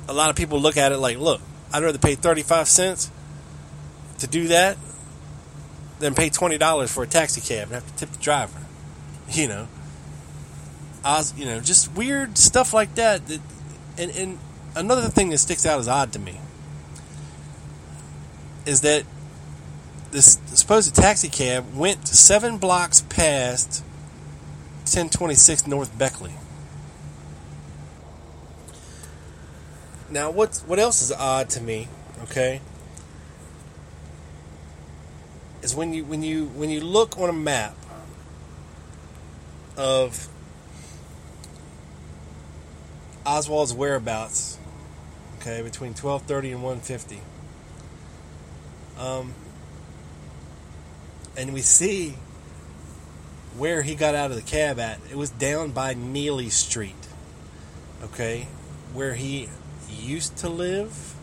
[0.08, 1.42] a lot of people look at it like, look,
[1.74, 3.10] I'd rather pay 35 cents
[4.20, 4.78] to do that
[5.98, 8.60] than pay $20 for a taxi cab and have to tip the driver.
[9.32, 9.70] You know,
[11.06, 13.26] I was, you know, just weird stuff like that.
[13.28, 13.40] that
[13.98, 14.40] and, and
[14.76, 16.38] another thing that sticks out as odd to me
[18.66, 19.06] is that
[20.12, 23.84] this supposed taxi cab went seven blocks past
[24.82, 26.34] 1026 North Beckley.
[30.10, 31.88] Now, what what else is odd to me?
[32.24, 32.60] Okay,
[35.62, 37.76] is when you when you when you look on a map
[39.78, 40.28] of
[43.26, 44.58] Oswald's whereabouts,
[45.40, 47.22] okay, between 1230 and 150.
[48.98, 49.34] Um,
[51.36, 52.16] and we see
[53.58, 55.00] where he got out of the cab at.
[55.10, 56.96] It was down by Neely Street,
[58.04, 58.48] okay,
[58.94, 59.50] where he
[59.90, 61.16] used to live,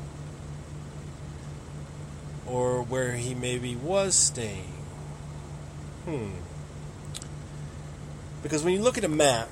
[2.46, 4.72] or where he maybe was staying.
[6.04, 6.30] Hmm.
[8.42, 9.48] Because when you look at a map,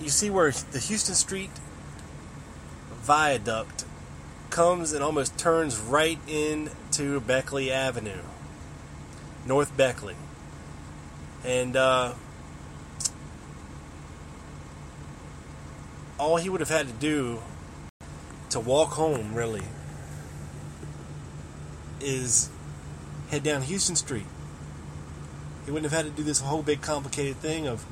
[0.00, 1.50] you see where the Houston Street
[3.02, 3.84] viaduct
[4.50, 8.22] comes and almost turns right into Beckley Avenue,
[9.48, 10.14] North Beckley.
[11.44, 12.12] And uh,
[16.18, 17.40] all he would have had to do
[18.50, 19.64] to walk home, really,
[22.00, 22.50] is
[23.30, 24.26] head down Houston Street.
[25.64, 27.84] He wouldn't have had to do this whole big complicated thing of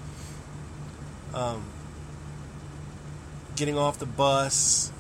[1.35, 1.65] um,
[3.55, 4.93] getting off the bus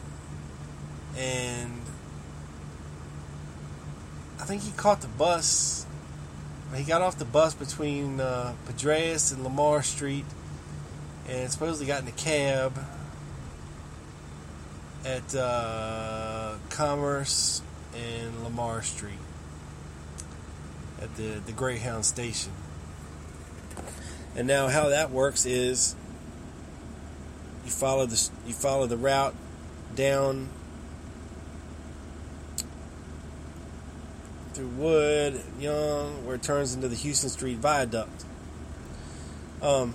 [1.17, 1.81] and
[4.39, 5.86] I think he caught the bus.
[6.75, 8.55] He got off the bus between uh,
[9.33, 10.25] and Lamar Street,
[11.29, 12.79] and supposedly got in a cab
[15.05, 17.63] at uh, Commerce
[17.95, 19.19] and Lamar Street
[21.01, 22.53] at the the Greyhound station.
[24.35, 25.97] And now, how that works is
[27.65, 29.35] you follow the you follow the route
[29.95, 30.49] down
[34.57, 38.25] through Wood, Young, where it turns into the Houston Street Viaduct,
[39.61, 39.95] um,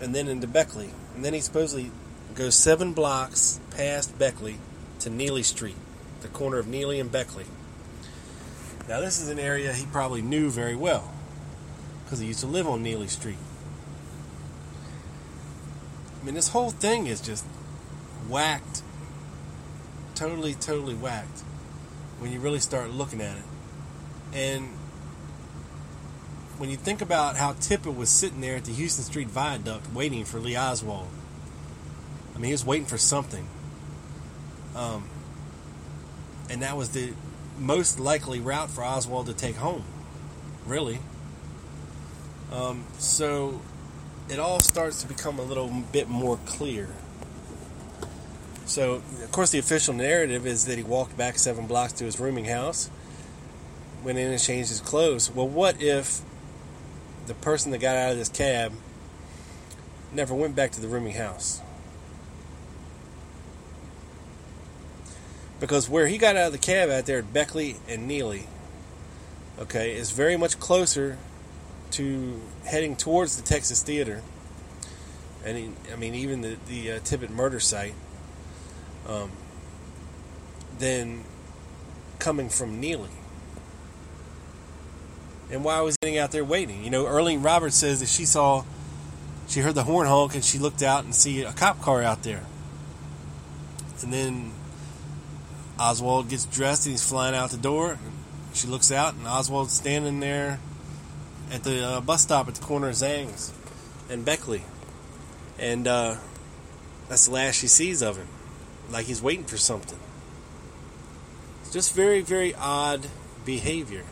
[0.00, 1.90] and then into Beckley, and then he supposedly
[2.36, 4.58] goes seven blocks past Beckley
[5.00, 5.74] to Neely Street,
[6.20, 7.46] the corner of Neely and Beckley.
[8.88, 11.12] Now, this is an area he probably knew very well
[12.04, 13.38] because he used to live on Neely Street.
[16.22, 17.44] I mean, this whole thing is just
[18.28, 18.82] whacked.
[20.14, 21.40] Totally, totally whacked
[22.20, 23.42] when you really start looking at it.
[24.34, 24.68] And
[26.58, 30.24] when you think about how Tippit was sitting there at the Houston Street Viaduct waiting
[30.24, 31.08] for Lee Oswald,
[32.34, 33.46] I mean, he was waiting for something.
[34.74, 35.08] Um,
[36.50, 37.12] and that was the
[37.58, 39.84] most likely route for Oswald to take home,
[40.66, 40.98] really.
[42.52, 43.60] Um, so
[44.28, 46.88] it all starts to become a little bit more clear.
[48.66, 52.18] So, of course, the official narrative is that he walked back seven blocks to his
[52.18, 52.90] rooming house,
[54.04, 55.30] went in and changed his clothes.
[55.30, 56.20] Well, what if
[57.26, 58.72] the person that got out of this cab
[60.12, 61.60] never went back to the rooming house?
[65.58, 68.46] Because where he got out of the cab out there at Beckley and Neely,
[69.58, 71.16] okay, is very much closer
[71.92, 74.20] to heading towards the Texas Theater,
[75.44, 77.94] and I mean even the the uh, Tippit murder site,
[79.08, 79.30] um,
[80.78, 81.24] than
[82.18, 83.10] coming from Neely.
[85.54, 86.82] And why was he out there waiting?
[86.82, 88.64] You know, Earlene Roberts says that she saw,
[89.46, 92.24] she heard the horn honk and she looked out and see a cop car out
[92.24, 92.44] there.
[94.02, 94.50] And then
[95.78, 98.00] Oswald gets dressed and he's flying out the door.
[98.52, 100.58] She looks out and Oswald's standing there
[101.52, 103.52] at the uh, bus stop at the corner of Zangs
[104.10, 104.64] and Beckley.
[105.56, 106.16] And uh,
[107.08, 108.26] that's the last she sees of him.
[108.90, 110.00] Like he's waiting for something.
[111.62, 113.06] It's just very, very odd
[113.44, 114.02] behavior.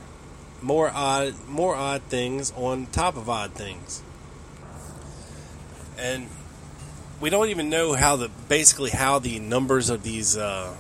[0.63, 4.03] More odd, more odd things on top of odd things.
[5.99, 6.29] And
[7.21, 10.75] we don't even know how the basically how the numbers of these uh,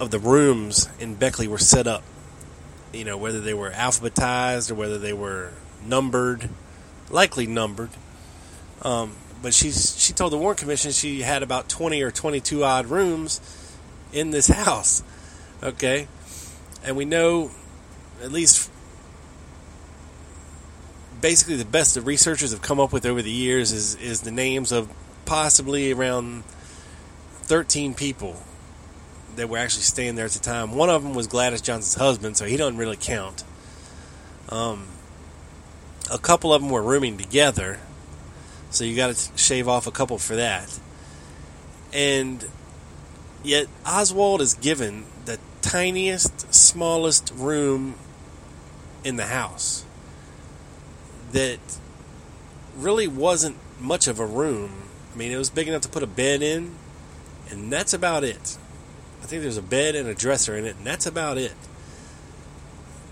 [0.00, 2.02] of the rooms in Beckley were set up
[2.92, 5.52] you know, whether they were alphabetized or whether they were
[5.84, 6.48] numbered,
[7.10, 7.90] likely numbered.
[8.82, 12.64] Um, but she's she told the Warren Commission she had about twenty or twenty two
[12.64, 13.40] odd rooms
[14.12, 15.02] in this house.
[15.62, 16.08] Okay,
[16.88, 17.50] and we know
[18.22, 18.70] at least
[21.20, 24.30] basically the best the researchers have come up with over the years is is the
[24.30, 24.88] names of
[25.26, 26.44] possibly around
[27.42, 28.42] thirteen people
[29.36, 30.74] that were actually staying there at the time.
[30.74, 33.44] One of them was Gladys Johnson's husband, so he doesn't really count.
[34.48, 34.88] Um,
[36.10, 37.78] a couple of them were rooming together,
[38.70, 40.80] so you got to shave off a couple for that.
[41.92, 42.44] And
[43.44, 45.04] yet Oswald is given
[45.68, 47.94] tiniest, smallest room
[49.04, 49.84] in the house
[51.32, 51.58] that
[52.74, 54.84] really wasn't much of a room.
[55.12, 56.74] I mean, it was big enough to put a bed in,
[57.50, 58.56] and that's about it.
[59.22, 61.52] I think there's a bed and a dresser in it, and that's about it.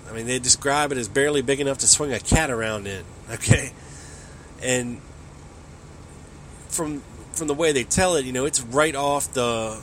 [0.09, 3.05] I mean, they describe it as barely big enough to swing a cat around in.
[3.29, 3.73] Okay,
[4.63, 5.01] and
[6.69, 7.03] from
[7.33, 9.83] from the way they tell it, you know, it's right off the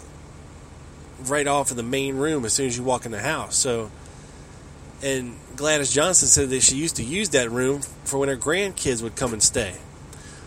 [1.30, 3.56] right off of the main room as soon as you walk in the house.
[3.56, 3.92] So,
[5.02, 9.02] and Gladys Johnson said that she used to use that room for when her grandkids
[9.02, 9.76] would come and stay.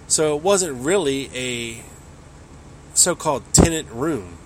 [0.08, 1.82] So it wasn't really a
[2.94, 4.38] so-called tenant room.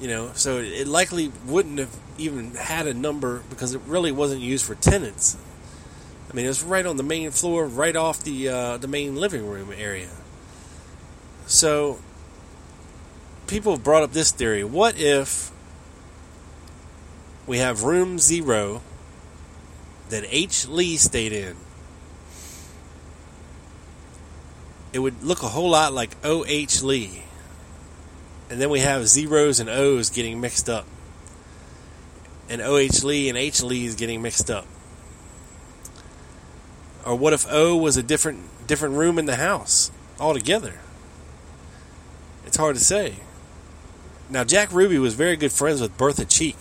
[0.00, 4.40] You know, so it likely wouldn't have even had a number because it really wasn't
[4.40, 5.36] used for tenants.
[6.30, 9.16] I mean, it was right on the main floor, right off the uh, the main
[9.16, 10.10] living room area.
[11.46, 11.98] So,
[13.48, 15.50] people have brought up this theory: what if
[17.46, 18.82] we have room zero
[20.10, 20.68] that H.
[20.68, 21.56] Lee stayed in?
[24.92, 26.44] It would look a whole lot like O.
[26.46, 26.82] H.
[26.82, 27.24] Lee,
[28.48, 30.86] and then we have zeros and O's getting mixed up,
[32.48, 32.76] and O.
[32.76, 33.02] H.
[33.02, 33.62] Lee and H.
[33.62, 34.66] Lee is getting mixed up.
[37.04, 39.90] Or what if O was a different different room in the house
[40.20, 40.80] altogether?
[42.46, 43.16] It's hard to say.
[44.30, 46.56] Now Jack Ruby was very good friends with Bertha Cheek,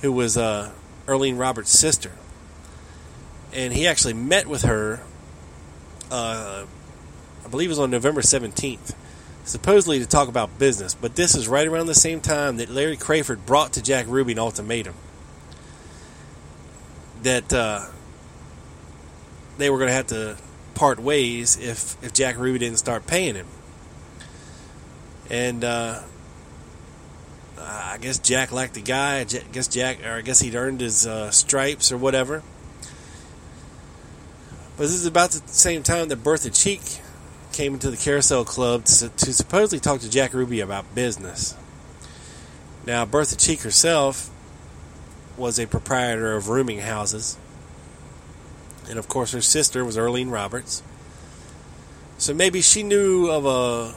[0.00, 0.72] who was uh,
[1.06, 2.12] Roberts' sister,
[3.52, 5.00] and he actually met with her.
[6.10, 6.64] Uh,
[7.44, 8.94] I believe it was on November seventeenth,
[9.44, 10.94] supposedly to talk about business.
[10.94, 14.32] But this is right around the same time that Larry Crafard brought to Jack Ruby
[14.32, 14.94] an ultimatum
[17.22, 17.52] that.
[17.52, 17.86] Uh,
[19.58, 20.36] they were going to have to
[20.76, 23.48] part ways if if Jack Ruby didn't start paying him.
[25.28, 25.64] And
[27.58, 29.20] uh, I guess Jack liked the guy.
[29.20, 32.42] I guess Jack, or I guess he'd earned his uh, stripes or whatever.
[34.76, 36.80] But this is about the same time that Bertha Cheek
[37.52, 41.56] came into the Carousel Club to, to supposedly talk to Jack Ruby about business.
[42.86, 44.30] Now, Bertha Cheek herself
[45.36, 47.36] was a proprietor of rooming houses
[48.88, 50.82] and of course her sister was Earlene Roberts.
[52.16, 53.94] So maybe she knew of a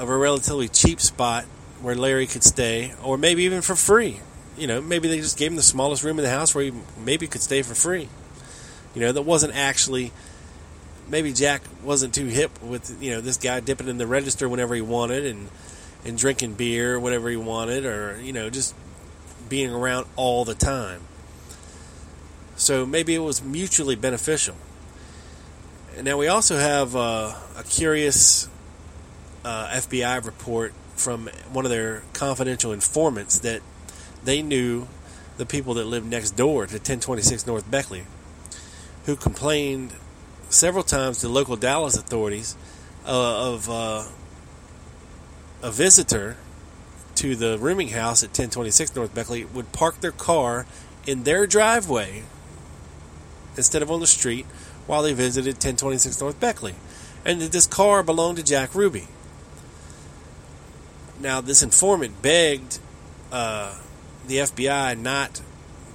[0.00, 1.44] of a relatively cheap spot
[1.84, 4.20] where Larry could stay, or maybe even for free.
[4.56, 6.72] You know, maybe they just gave him the smallest room in the house where he
[6.98, 8.08] maybe could stay for free.
[8.94, 10.12] You know, that wasn't actually.
[11.06, 14.74] Maybe Jack wasn't too hip with you know this guy dipping in the register whenever
[14.74, 15.50] he wanted and
[16.02, 18.74] and drinking beer whenever he wanted, or you know just
[19.50, 21.02] being around all the time.
[22.56, 24.56] So maybe it was mutually beneficial.
[25.96, 28.48] And now we also have uh, a curious
[29.44, 33.60] uh, FBI report from one of their confidential informants that
[34.24, 34.88] they knew
[35.36, 38.04] the people that lived next door to 1026 North Beckley,
[39.06, 39.92] who complained
[40.48, 42.56] several times to local Dallas authorities
[43.06, 44.04] uh, of uh,
[45.62, 46.36] a visitor
[47.16, 50.66] to the rooming house at 1026 North Beckley would park their car
[51.06, 52.22] in their driveway
[53.56, 54.46] instead of on the street
[54.86, 56.74] while they visited 1026 North Beckley,
[57.24, 59.08] and that this car belonged to Jack Ruby.
[61.20, 62.78] Now, this informant begged
[63.32, 63.78] uh,
[64.26, 65.40] the FBI not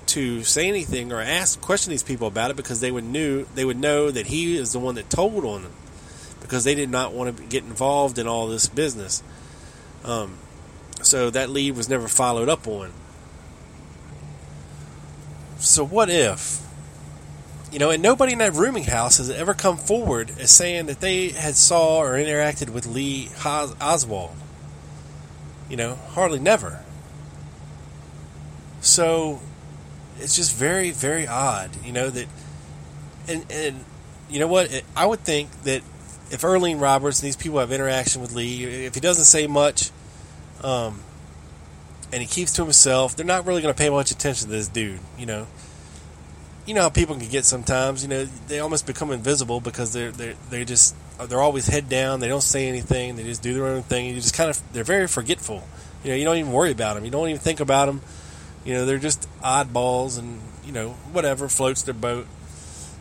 [0.08, 3.64] to say anything or ask question these people about it because they would knew they
[3.64, 5.72] would know that he is the one that told on them
[6.42, 9.22] because they did not want to get involved in all this business.
[10.04, 10.38] Um,
[11.04, 12.92] so that lead was never followed up on.
[15.60, 16.66] So what if
[17.72, 21.02] you know, and nobody in that rooming house has ever come forward as saying that
[21.02, 24.36] they had saw or interacted with Lee Oswald.
[25.70, 26.84] You know, hardly never.
[28.82, 29.40] So
[30.20, 32.28] it's just very, very odd, you know, that,
[33.28, 33.86] and, and
[34.30, 34.84] you know what?
[34.96, 35.82] I would think that
[36.32, 39.92] if Earlene Roberts and these people have interaction with Lee, if he doesn't say much,
[40.64, 41.02] um,
[42.12, 44.68] and he keeps to himself, they're not really going to pay much attention to this
[44.68, 45.48] dude, you know
[46.70, 48.04] you know how people can get sometimes.
[48.04, 50.96] You know, they almost become invisible because they're they they just
[51.28, 52.20] they're always head down.
[52.20, 53.16] They don't say anything.
[53.16, 54.06] They just do their own thing.
[54.06, 55.64] You just kind of they're very forgetful.
[56.04, 57.06] You know, you don't even worry about them.
[57.06, 58.02] You don't even think about them.
[58.64, 62.28] You know, they're just oddballs, and you know whatever floats their boat.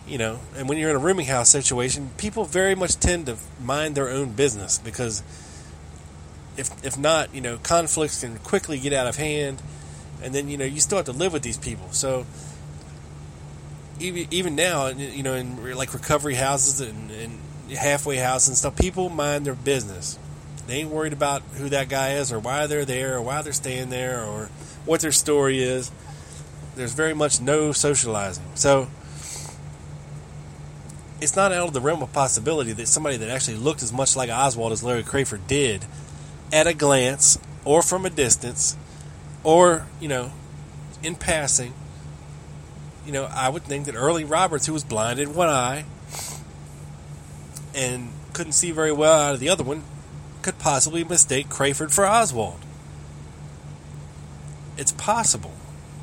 [0.07, 3.37] You know, and when you're in a rooming house situation, people very much tend to
[3.61, 5.23] mind their own business because
[6.57, 9.61] if if not, you know, conflicts can quickly get out of hand,
[10.23, 11.93] and then you know you still have to live with these people.
[11.93, 12.25] So
[14.01, 17.39] even even now, you know, in like recovery houses and, and
[17.77, 20.19] halfway houses and stuff, people mind their business.
[20.67, 23.53] They ain't worried about who that guy is or why they're there or why they're
[23.53, 24.51] staying there or
[24.85, 25.91] what their story is.
[26.77, 28.45] There's very much no socializing.
[28.55, 28.89] So
[31.21, 34.15] it's not out of the realm of possibility that somebody that actually looked as much
[34.15, 35.85] like Oswald as Larry Crafard did
[36.53, 38.77] at a glance or from a distance
[39.43, 40.33] or, you know,
[41.03, 41.73] in passing,
[43.09, 45.87] you know, I would think that Early Roberts, who was blind in one eye
[47.75, 49.83] and couldn't see very well out of the other one,
[50.43, 52.61] could possibly mistake Crafard for Oswald.
[54.77, 55.55] It's possible.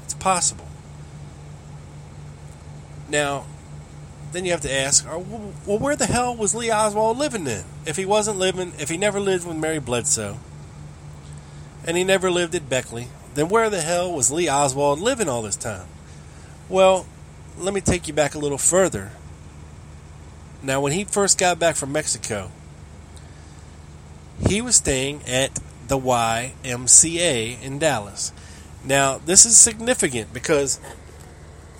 [0.03, 0.65] It's possible.
[3.07, 3.45] Now,
[4.31, 7.65] then you have to ask, uh, well, where the hell was Lee Oswald living then?
[7.85, 10.39] If he wasn't living, if he never lived with Mary Bledsoe,
[11.85, 15.43] and he never lived at Beckley, then where the hell was Lee Oswald living all
[15.43, 15.85] this time?
[16.67, 17.05] Well,
[17.57, 19.11] let me take you back a little further.
[20.63, 22.49] Now, when he first got back from Mexico,
[24.47, 28.33] he was staying at the YMCA in Dallas.
[28.83, 30.79] Now, this is significant because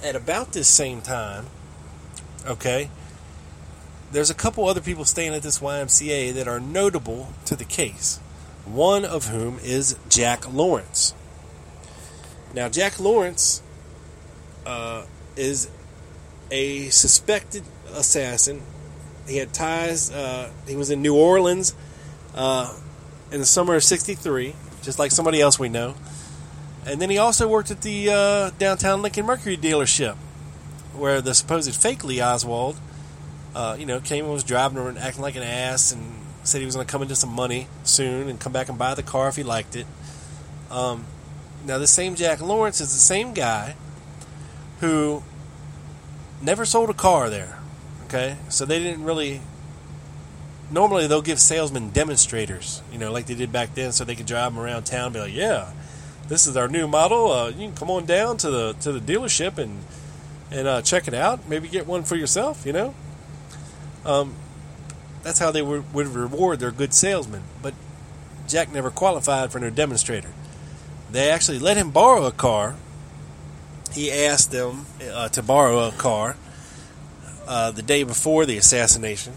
[0.03, 1.47] at about this same time,
[2.45, 2.91] okay,
[4.11, 8.17] there's a couple other people staying at this YMCA that are notable to the case.
[8.65, 11.15] One of whom is Jack Lawrence.
[12.53, 13.61] Now, Jack Lawrence
[14.65, 15.05] uh,
[15.35, 15.69] is
[16.51, 17.63] a suspected
[17.93, 18.61] assassin.
[19.27, 20.11] He had ties.
[20.11, 21.75] Uh, he was in New Orleans
[22.35, 22.77] uh,
[23.31, 24.53] in the summer of '63,
[24.83, 25.95] just like somebody else we know.
[26.85, 30.15] And then he also worked at the uh, downtown Lincoln Mercury dealership,
[30.93, 32.77] where the supposed fake Lee Oswald,
[33.55, 36.65] uh, you know, came and was driving around acting like an ass and said he
[36.65, 39.27] was going to come into some money soon and come back and buy the car
[39.29, 39.87] if he liked it.
[40.69, 41.05] Um,
[41.65, 43.75] now, the same Jack Lawrence is the same guy
[44.85, 45.23] who
[46.41, 47.59] never sold a car there.
[48.05, 49.41] Okay, so they didn't really.
[50.71, 54.25] Normally, they'll give salesmen demonstrators, you know, like they did back then, so they could
[54.25, 55.71] drive them around town and be like, "Yeah,
[56.27, 57.31] this is our new model.
[57.31, 59.83] Uh, you can come on down to the to the dealership and
[60.51, 61.47] and uh, check it out.
[61.47, 62.65] Maybe get one for yourself.
[62.65, 62.95] You know,
[64.05, 64.35] um,
[65.23, 67.43] that's how they would, would reward their good salesmen.
[67.61, 67.73] But
[68.47, 70.29] Jack never qualified for no demonstrator.
[71.11, 72.75] They actually let him borrow a car.
[73.95, 76.37] He asked them uh, to borrow a car
[77.47, 79.33] uh, the day before the assassination,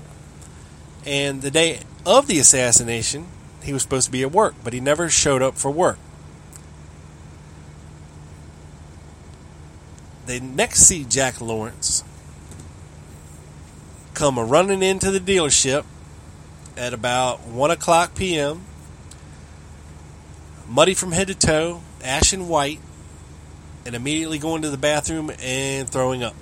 [1.06, 3.28] and the day of the assassination,
[3.62, 5.98] he was supposed to be at work, but he never showed up for work.
[10.28, 12.04] they next see Jack Lawrence
[14.12, 15.84] come running into the dealership
[16.76, 18.62] at about 1 o'clock p.m.,
[20.68, 22.78] muddy from head to toe, ashen white,
[23.88, 26.34] and immediately going to the bathroom and throwing up.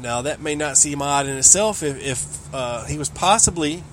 [0.00, 3.84] Now, that may not seem odd in itself if, if uh, he was possibly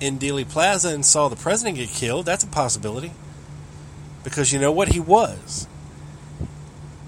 [0.00, 2.26] in Dealey Plaza and saw the president get killed.
[2.26, 3.12] That's a possibility
[4.24, 5.68] because you know what he was.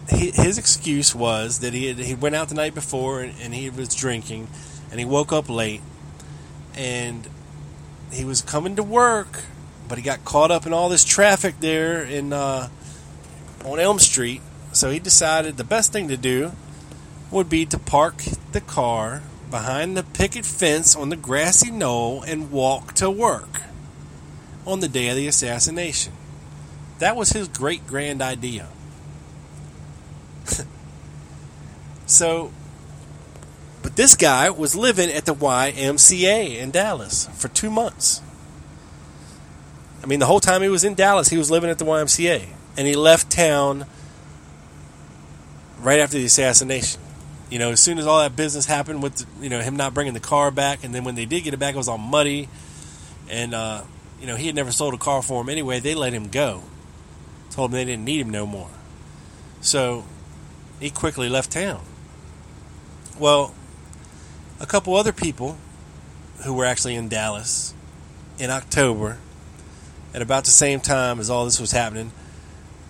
[0.09, 3.53] He, his excuse was that he had, he went out the night before and, and
[3.53, 4.47] he was drinking,
[4.93, 5.81] and he woke up late,
[6.77, 7.29] and
[8.13, 9.41] he was coming to work,
[9.91, 12.69] but he got caught up in all this traffic there in uh,
[13.65, 14.41] on Elm Street.
[14.73, 16.53] So he decided the best thing to do
[17.33, 18.23] would be to park
[18.53, 23.63] the car behind the picket fence on the grassy knoll and walk to work
[24.65, 26.13] on the day of the assassination.
[27.01, 28.69] That was his great grand idea.
[32.07, 32.53] so,
[33.83, 38.23] but this guy was living at the YMCA in Dallas for two months.
[40.03, 42.45] I mean, the whole time he was in Dallas, he was living at the YMCA.
[42.77, 43.87] And he left town
[45.81, 47.01] right after the assassination.
[47.51, 50.15] You know, as soon as all that business happened with, you know, him not bringing
[50.15, 52.49] the car back, and then when they did get it back, it was all muddy.
[53.29, 53.83] And, uh,
[54.21, 55.81] you know, he had never sold a car for him anyway.
[55.81, 56.63] They let him go
[57.51, 58.71] told him they didn't need him no more.
[59.61, 60.05] So
[60.79, 61.83] he quickly left town.
[63.19, 63.55] Well,
[64.59, 65.59] a couple other people
[66.45, 67.75] who were actually in Dallas
[68.39, 69.19] in October
[70.15, 72.13] at about the same time as all this was happening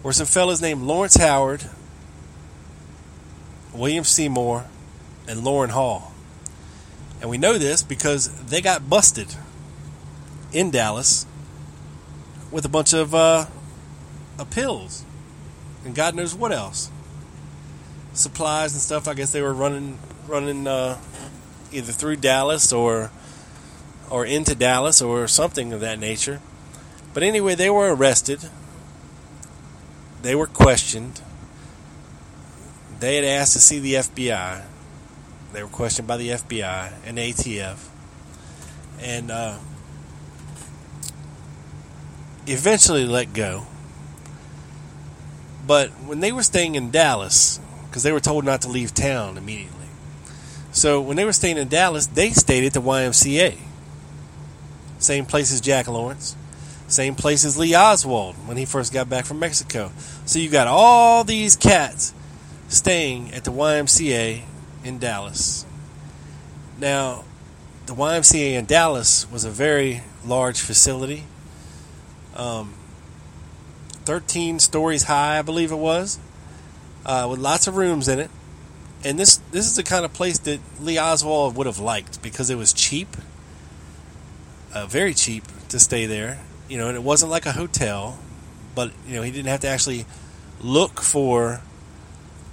[0.03, 1.65] were some fellas named Lawrence Howard,
[3.75, 4.67] William Seymour,
[5.29, 6.13] and Loran Hall.
[7.21, 9.35] And we know this because they got busted
[10.53, 11.27] in Dallas
[12.51, 13.47] with a bunch of uh,
[14.51, 15.05] pills
[15.85, 16.91] and God knows what else.
[18.13, 19.09] Supplies and stuff.
[19.09, 20.99] I guess they were running running uh,
[21.73, 23.11] either through Dallas or
[24.11, 26.41] or into Dallas or something of that nature.
[27.13, 28.49] But anyway, they were arrested.
[30.23, 31.23] They were questioned.
[33.01, 34.63] They had asked to see the FBI.
[35.53, 37.89] They were questioned by the FBI and ATF,
[39.01, 39.59] and uh,
[42.47, 43.67] eventually let go.
[45.67, 47.59] But when they were staying in Dallas,
[47.89, 49.87] because they were told not to leave town immediately,
[50.73, 53.59] so when they were staying in Dallas, they stayed at the YMCA.
[54.99, 56.37] Same place as Jack Lawrence.
[56.91, 59.93] Same place as Lee Oswald when he first got back from Mexico.
[60.27, 62.13] So you got all these cats
[62.69, 64.43] staying at the YMCA
[64.85, 65.65] in Dallas.
[66.81, 67.25] Now,
[67.87, 71.25] the YMCA in Dallas was a very large facility.
[72.35, 72.75] Um,
[74.05, 76.19] 13 stories high, I believe it was,
[77.07, 78.31] uh, with lots of rooms in it.
[79.05, 82.51] And this this is the kind of place that Lee Oswald would have liked because
[82.51, 83.17] it was cheap,
[84.75, 86.41] uh, very cheap to stay there.
[86.71, 88.17] You know, and it wasn't like a hotel,
[88.77, 90.07] but you know he didn't have to actually
[90.61, 91.61] look for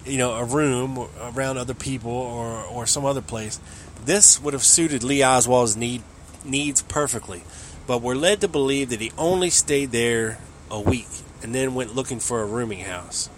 [0.05, 3.59] you know a room around other people or or some other place.
[4.03, 6.01] This would have suited Lee Oswald's need
[6.43, 7.43] needs perfectly,
[7.86, 10.39] but we're led to believe that he only stayed there
[10.72, 11.07] a week
[11.43, 13.30] and then went looking for a rooming house.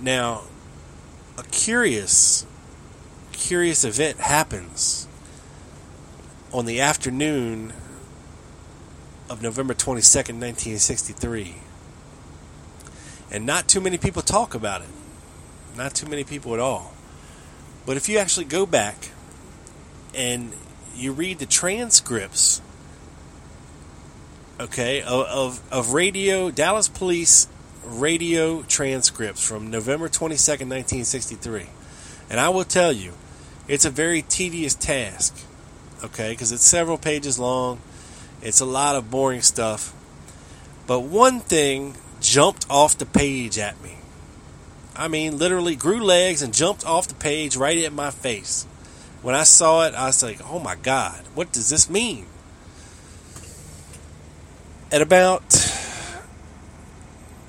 [0.00, 0.42] Now,
[1.38, 2.44] a curious,
[3.30, 5.06] curious event happens
[6.52, 7.72] on the afternoon
[9.30, 11.54] of November 22nd, 1963.
[13.30, 14.88] And not too many people talk about it.
[15.76, 16.92] Not too many people at all.
[17.86, 19.10] But if you actually go back
[20.14, 20.52] and
[20.94, 22.60] you read the transcripts,
[24.60, 27.48] okay, of, of, radio, Dallas Police
[27.84, 31.66] radio transcripts from November 22nd, 1963.
[32.28, 33.14] And I will tell you,
[33.66, 35.34] it's a very tedious task,
[36.04, 37.80] okay, because it's several pages long.
[38.40, 39.94] It's a lot of boring stuff.
[40.86, 43.96] But one thing jumped off the page at me.
[44.94, 48.66] I mean, literally grew legs and jumped off the page right at my face.
[49.22, 52.26] When I saw it, I was like, "Oh my God, what does this mean?"
[54.90, 55.48] At about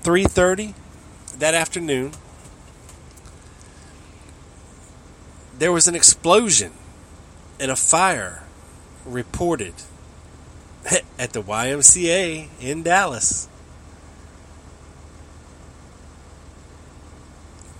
[0.03, 0.75] 3:30
[1.39, 2.13] that afternoon,
[5.57, 6.71] there was an explosion
[7.59, 8.42] and a fire
[9.05, 9.73] reported
[11.19, 13.47] at the YMCA in Dallas.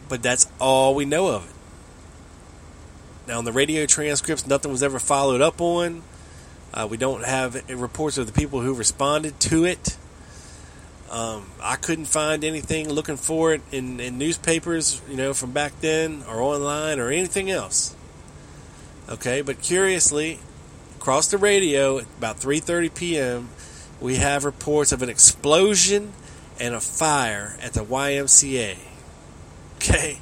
[0.10, 1.54] But that's all we know of it.
[3.28, 6.04] Now, in the radio transcripts, nothing was ever followed up on.
[6.74, 9.98] Uh, we don't have reports of the people who responded to it.
[11.10, 15.80] Um, I couldn't find anything looking for it in, in newspapers, you know, from back
[15.80, 17.96] then or online or anything else.
[19.08, 20.40] Okay, but curiously,
[21.04, 23.50] across the radio at about 3:30 p.m.,
[24.00, 26.14] we have reports of an explosion
[26.62, 28.78] and a fire at the YMCA.
[29.76, 30.22] Okay.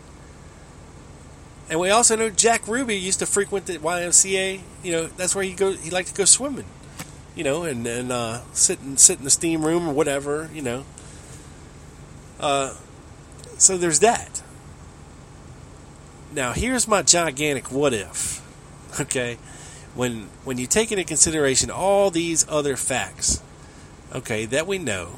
[1.69, 4.61] And we also know Jack Ruby used to frequent the YMCA.
[4.81, 5.73] You know, that's where he go.
[5.73, 6.65] He liked to go swimming.
[7.35, 10.49] You know, and and uh, sit and sit in the steam room or whatever.
[10.51, 10.85] You know.
[12.39, 12.73] Uh,
[13.59, 14.41] so there's that.
[16.33, 18.41] Now here's my gigantic what if.
[18.99, 19.37] Okay,
[19.95, 23.41] when when you take into consideration all these other facts,
[24.13, 25.15] okay, that we know,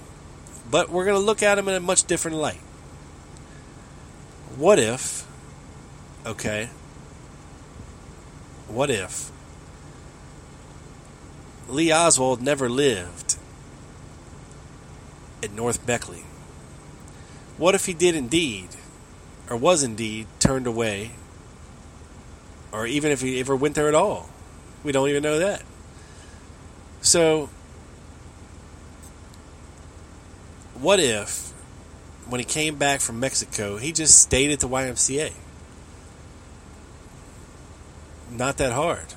[0.70, 2.62] but we're going to look at them in a much different light.
[4.56, 5.28] What if
[6.26, 6.70] Okay.
[8.68, 9.30] What if
[11.68, 13.36] Lee Oswald never lived
[15.44, 16.24] at North Beckley?
[17.58, 18.70] What if he did indeed,
[19.50, 21.12] or was indeed, turned away,
[22.72, 24.30] or even if he ever went there at all?
[24.84, 25.64] We don't even know that.
[27.02, 27.50] So,
[30.76, 31.52] what if,
[32.28, 35.34] when he came back from Mexico, he just stayed at the YMCA?
[38.38, 39.14] not that hard.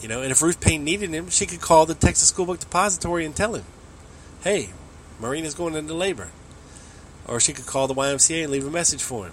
[0.00, 2.60] You know, and if Ruth Paine needed him, she could call the Texas School Book
[2.60, 3.64] Depository and tell him,
[4.42, 4.70] hey,
[5.20, 6.28] Marina's going into labor.
[7.26, 9.32] Or she could call the YMCA and leave a message for him.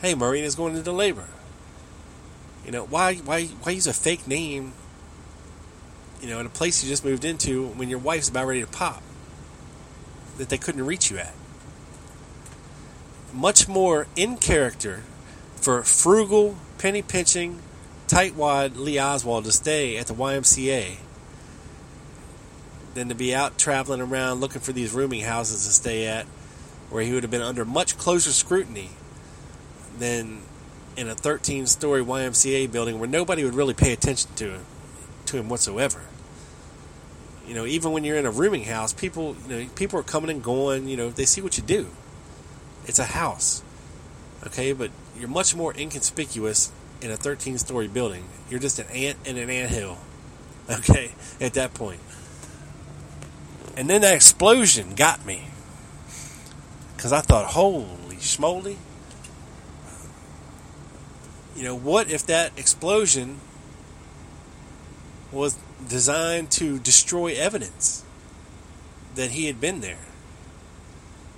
[0.00, 1.26] Hey, Marina's going into labor.
[2.64, 4.72] You know, why why why use a fake name,
[6.20, 8.66] you know, in a place you just moved into when your wife's about ready to
[8.66, 9.02] pop?
[10.38, 11.34] That they couldn't reach you at.
[13.32, 15.02] Much more in character
[15.56, 17.60] for frugal, penny pinching,
[18.06, 20.96] tightwad Lee Oswald to stay at the YMCA
[22.94, 26.26] than to be out traveling around looking for these rooming houses to stay at,
[26.90, 28.90] where he would have been under much closer scrutiny
[29.98, 30.40] than
[30.96, 34.66] in a 13 story YMCA building where nobody would really pay attention to him,
[35.26, 36.02] to him whatsoever.
[37.46, 40.30] You know, even when you're in a rooming house, people, you know, people are coming
[40.30, 40.88] and going.
[40.88, 41.88] You know, they see what you do.
[42.86, 43.62] It's a house,
[44.46, 44.72] okay.
[44.72, 46.72] But you're much more inconspicuous
[47.02, 48.24] in a 13 story building.
[48.48, 49.98] You're just an ant in an ant hill.
[50.70, 52.00] Okay, at that point.
[53.76, 55.48] And then that explosion got me.
[56.96, 58.76] Because I thought, holy schmoly.
[61.56, 63.40] You know, what if that explosion
[65.30, 65.56] was
[65.88, 68.04] designed to destroy evidence
[69.14, 69.98] that he had been there?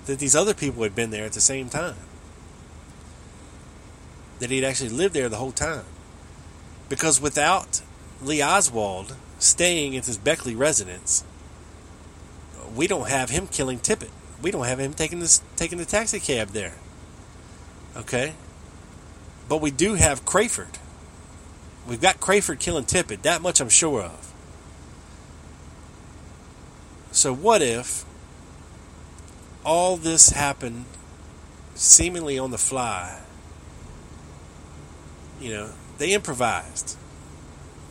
[0.05, 1.95] That these other people had been there at the same time?
[4.39, 5.85] That he'd actually lived there the whole time?
[6.89, 7.81] Because without
[8.21, 11.23] Lee Oswald staying at his Beckley residence,
[12.75, 14.09] we don't have him killing Tippit.
[14.41, 16.75] We don't have him taking this taking the taxi cab there.
[17.95, 18.33] Okay?
[19.47, 20.77] But we do have Crafard.
[21.87, 23.21] We've got Crafard killing Tippit.
[23.21, 24.33] That much I'm sure of.
[27.11, 28.05] So what if
[29.65, 30.85] all this happened
[31.75, 33.21] seemingly on the fly?
[35.39, 36.97] You know, they improvised.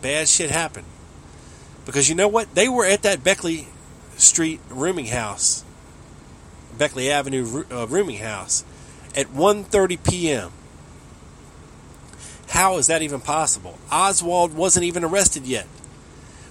[0.02, 0.86] Bad shit happened.
[1.84, 2.54] Because you know what?
[2.54, 3.68] They were at that Beckley
[4.16, 5.64] Street rooming house,
[6.76, 8.64] Beckley Avenue uh, rooming house,
[9.14, 10.52] at 1:30 p.m.
[12.49, 13.78] How is that even possible?
[13.90, 15.66] Oswald wasn't even arrested yet.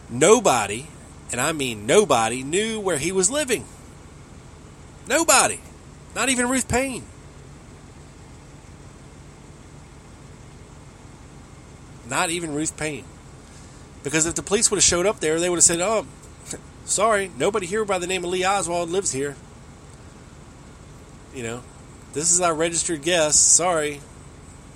[0.09, 0.87] Nobody,
[1.31, 3.65] and I mean nobody, knew where he was living.
[5.07, 5.59] Nobody.
[6.15, 7.03] Not even Ruth Paine.
[12.07, 13.05] Not even Ruth Paine.
[14.03, 16.05] Because if the police would have showed up there, they would have said, "Oh,
[16.85, 19.35] sorry, nobody here by the name of Lee Oswald lives here."
[21.33, 21.63] You know,
[22.13, 23.53] this is our registered guest.
[23.55, 24.01] Sorry,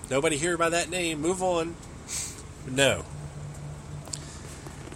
[0.10, 1.22] nobody here by that name.
[1.22, 1.76] Move on.
[2.70, 3.06] No.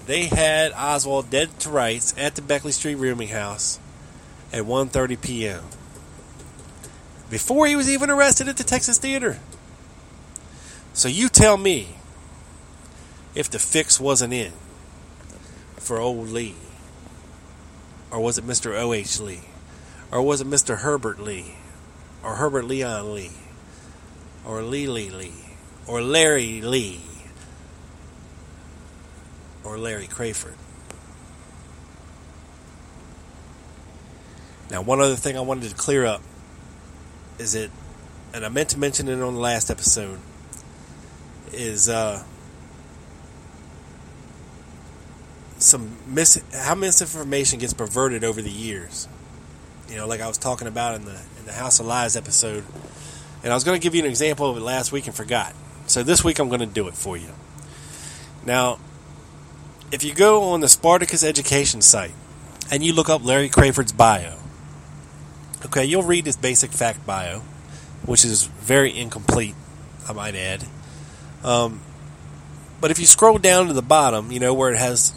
[0.06, 3.80] They had Oswald dead to rights at the Beckley Street rooming house
[4.52, 5.64] at 1:30 p.m.
[7.30, 9.40] Before he was even arrested at the Texas Theater.
[10.94, 11.96] So you tell me
[13.34, 14.52] if the fix wasn't in
[15.78, 16.56] for old Lee?
[18.12, 18.80] Or was it Mr.
[18.80, 19.20] O.H.
[19.20, 19.42] Lee?
[20.12, 20.78] Or was it Mr.
[20.78, 21.56] Herbert Lee?
[22.24, 23.32] Or Herbert Leon Lee?
[24.46, 25.34] Or Lee Lee?
[25.88, 27.02] Or Larry Lee?
[29.64, 30.56] Or Larry Crafard?
[34.70, 36.22] Now, one other thing I wanted to clear up
[37.38, 37.70] is that,
[38.34, 40.20] and I meant to mention it on the last episode,
[41.52, 42.24] is uh,
[45.60, 49.08] some mis how misinformation gets perverted over the years.
[49.90, 52.64] You know, like I was talking about in the in the House of Lies episode,
[53.44, 55.54] and I was going to give you an example of it last week and forgot.
[55.88, 57.30] So this week I'm going to do it for you.
[58.46, 58.80] Now,
[59.92, 62.14] if you go on the Spartacus Education site
[62.72, 64.38] and you look up Larry Crafard's bio,
[65.66, 67.40] okay, you'll read his basic fact bio,
[68.06, 69.56] which is very incomplete,
[70.08, 70.66] I might add.
[71.44, 71.82] Um,
[72.82, 75.14] but if you scroll down to the bottom, you know where it has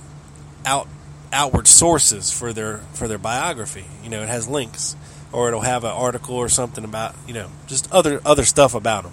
[0.65, 0.89] out
[1.33, 3.85] outward sources for their for their biography.
[4.03, 4.95] You know, it has links,
[5.37, 9.05] or it'll have an article or something about you know just other other stuff about
[9.05, 9.13] them.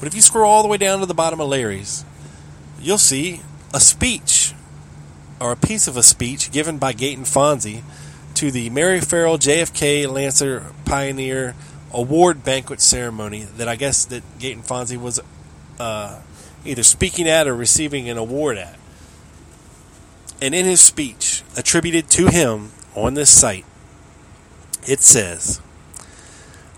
[0.00, 2.04] But if you scroll all the way down to the bottom of Larry's,
[2.80, 3.40] you'll see
[3.72, 4.54] a speech
[5.40, 7.82] or a piece of a speech given by Gaeton Fonzi
[8.34, 11.54] to the Mary Ferrell JFK Lancer Pioneer
[11.92, 15.20] Award Banquet Ceremony that I guess that Gaeton Fonzi was
[15.78, 16.20] uh,
[16.64, 18.76] either speaking at or receiving an award at.
[20.42, 23.64] And in his speech attributed to him on this site,
[24.90, 25.60] it says,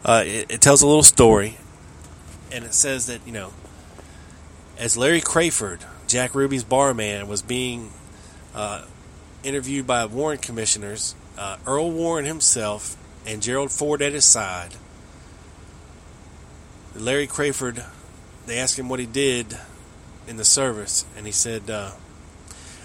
[0.05, 1.57] uh, it, it tells a little story,
[2.53, 3.55] and it says that, you know,
[4.79, 7.91] as Larry Crafard, Jack Ruby's barman, was being
[8.55, 8.85] uh,
[9.43, 14.75] interviewed by Warren commissioners, uh, Earl Warren himself, and Gerald Ford at his side,
[16.95, 17.83] Larry Crafard,
[18.45, 19.57] they asked him what he did
[20.29, 21.93] in the service, and he said, uh,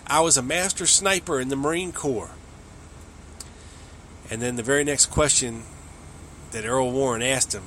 [0.07, 2.32] I was a master sniper in the Marine Corps.
[4.30, 5.63] And then the very next question
[6.51, 7.63] that Earl Warren asked him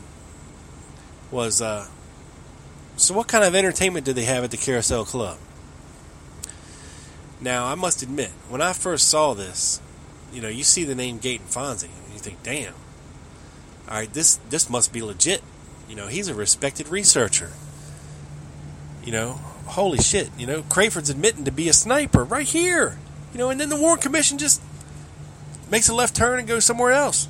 [1.30, 1.86] was, uh,
[2.96, 5.38] So, what kind of entertainment do they have at the Carousel Club?
[7.40, 9.80] Now, I must admit, when I first saw this,
[10.32, 12.74] you know, you see the name Gaeton Fonzi, and you think, damn,
[13.88, 15.42] all right, this, this must be legit.
[15.88, 17.50] You know, he's a respected researcher.
[19.04, 19.32] You know,
[19.66, 22.98] holy shit, you know, Crafard's admitting to be a sniper right here.
[23.32, 24.60] You know, and then the Warren Commission just
[25.70, 27.28] makes a left turn and goes somewhere else.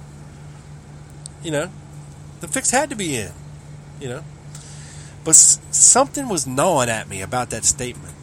[1.43, 1.71] You know,
[2.41, 3.33] the fix had to be in.
[4.01, 4.25] You know,
[5.25, 8.15] but something was gnawing at me about that statement.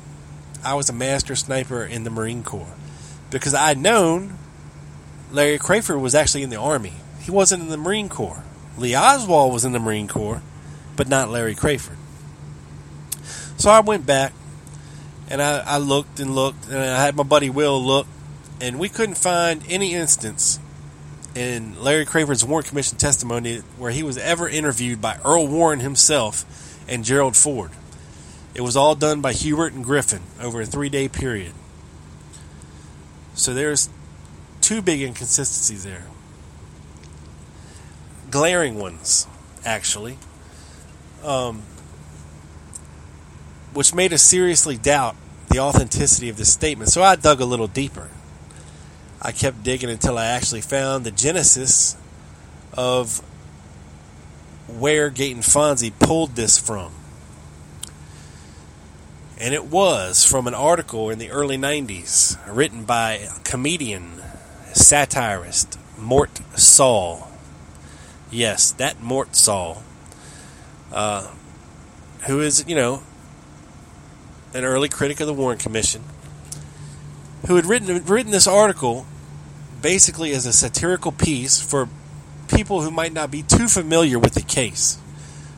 [0.64, 2.76] I was a master sniper in the Marine Corps
[3.30, 4.38] because I'd known
[5.32, 6.94] Larry Crafard was actually in the Army.
[7.22, 8.44] He wasn't in the Marine Corps.
[8.78, 10.42] Lee Oswald was in the Marine Corps.
[10.98, 11.96] but not Larry Crafard.
[13.58, 14.34] So I went back
[15.30, 18.08] and I, I looked and looked, and I had my buddy Will look,
[18.60, 20.60] and we couldn't find any instance
[21.36, 26.46] in Larry Crafard's Warren Commission testimony where he was ever interviewed by Earl Warren himself
[26.88, 27.72] and Gerald Ford.
[28.56, 31.54] It was all done by Hubert and Griffin over a three day period.
[33.36, 33.90] So there's
[34.62, 36.06] two big inconsistencies there.
[38.32, 39.28] Glaring ones,
[39.64, 40.18] actually.
[41.24, 41.62] Um,
[43.74, 45.16] which made us seriously doubt
[45.50, 46.90] the authenticity of this statement.
[46.90, 48.10] So I dug a little deeper.
[49.22, 51.98] I kept digging until I actually found the genesis
[52.74, 53.20] of
[54.68, 56.92] where Gaeton Fonzi pulled this from.
[59.40, 64.22] And it was from an article in the early 90s written by comedian,
[64.74, 67.32] satirist Mort Sahl.
[68.32, 69.84] Yes, that Mort Sahl,
[70.92, 71.32] uh,
[72.26, 73.04] who is, you know,
[74.54, 76.04] an early critic of the Warren Commission,
[77.46, 79.06] who had written written this article
[79.82, 81.88] basically as a satirical piece for
[82.48, 84.98] people who might not be too familiar with the case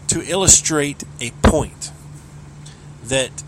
[0.07, 1.91] to illustrate a point
[3.03, 3.43] that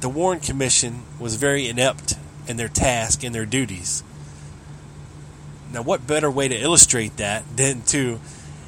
[0.00, 2.14] the Warren Commission was very inept
[2.46, 4.02] in their task and their duties.
[5.72, 8.20] Now, what better way to illustrate that than to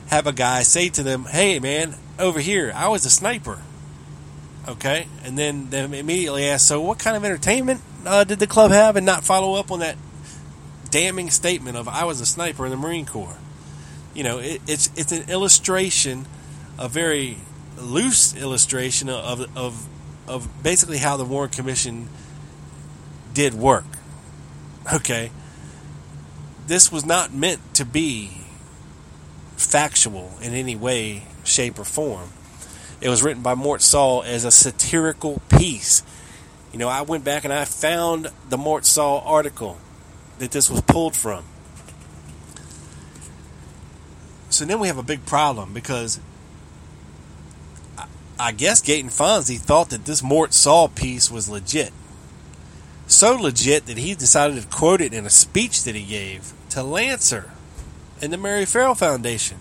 [0.09, 3.59] have a guy say to them, "Hey, man, over here, I was a sniper."
[4.69, 8.71] Okay, and then they immediately ask, "So, what kind of entertainment uh, did the club
[8.71, 9.97] have?" and not follow up on that
[10.91, 13.39] damning statement of "I was a sniper in the Marine Corps."
[14.15, 16.27] You know, it, it's it's an illustration,
[16.79, 17.39] a very
[17.79, 19.87] loose illustration of of
[20.29, 22.09] of basically how the Warren Commission
[23.35, 23.85] did work.
[24.93, 25.31] Okay,
[26.67, 28.39] this was not meant to be
[29.57, 32.31] factual in any way, shape, or form.
[33.01, 36.03] It was written by Mort Sahl as a satirical piece.
[36.73, 39.79] You know, I went back and I found the Mort Sahl article
[40.39, 41.45] that this was pulled from.
[44.51, 46.21] So then we have a big problem because
[48.39, 51.93] I, guess Gaeton Fonzi thought that this Mort Sahl piece was legit.
[53.07, 56.83] So legit that he decided to quote it in a speech that he gave to
[56.83, 57.51] Lancer
[58.23, 59.59] and the Mary Ferrell Foundation.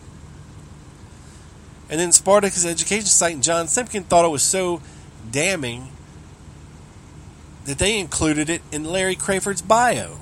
[1.90, 4.82] And then Spartacus Education Site and John Simpkin thought it was so
[5.32, 5.90] damning
[7.70, 10.18] that they included it in Larry Crafard's bio.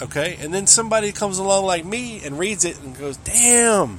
[0.00, 0.38] Okay?
[0.40, 3.98] And then somebody comes along like me and reads it and goes, damn.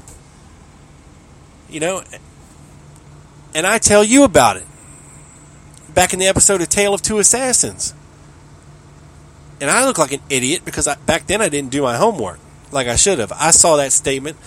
[1.69, 2.03] You know?
[3.53, 4.65] And I tell you about it.
[5.93, 7.93] Back in the episode of Tale of Two Assassins.
[9.59, 12.39] And I look like an idiot because I, back then I didn't do my homework
[12.71, 13.33] like I should have.
[13.33, 14.37] I saw that statement.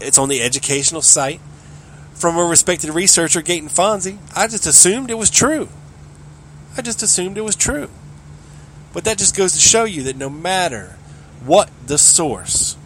[0.00, 1.42] It's on the educational site
[2.14, 4.16] from a respected researcher, Gaeton Fonzi.
[4.34, 5.68] I just assumed it was true.
[6.76, 7.90] I just assumed it was true.
[8.92, 10.96] But that just goes to show you that no matter
[11.44, 12.76] what the source,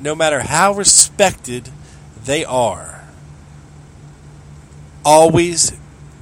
[0.00, 1.70] no matter how respected
[2.24, 3.04] they are,
[5.04, 5.72] always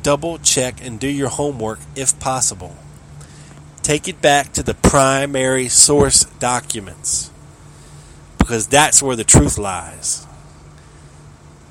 [0.02, 2.76] double check and do your homework if possible.
[3.82, 7.30] Take it back to the primary source documents
[8.38, 10.26] because that's where the truth lies.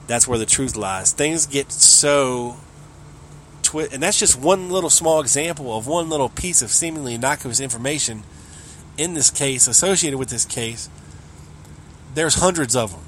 [0.07, 1.13] That's where the truth lies.
[1.13, 2.57] Things get so
[3.71, 7.61] twi- and that's just one little small example of one little piece of seemingly innocuous
[7.61, 8.23] information
[8.97, 10.89] in this case associated with this case.
[12.13, 13.01] There's hundreds of them.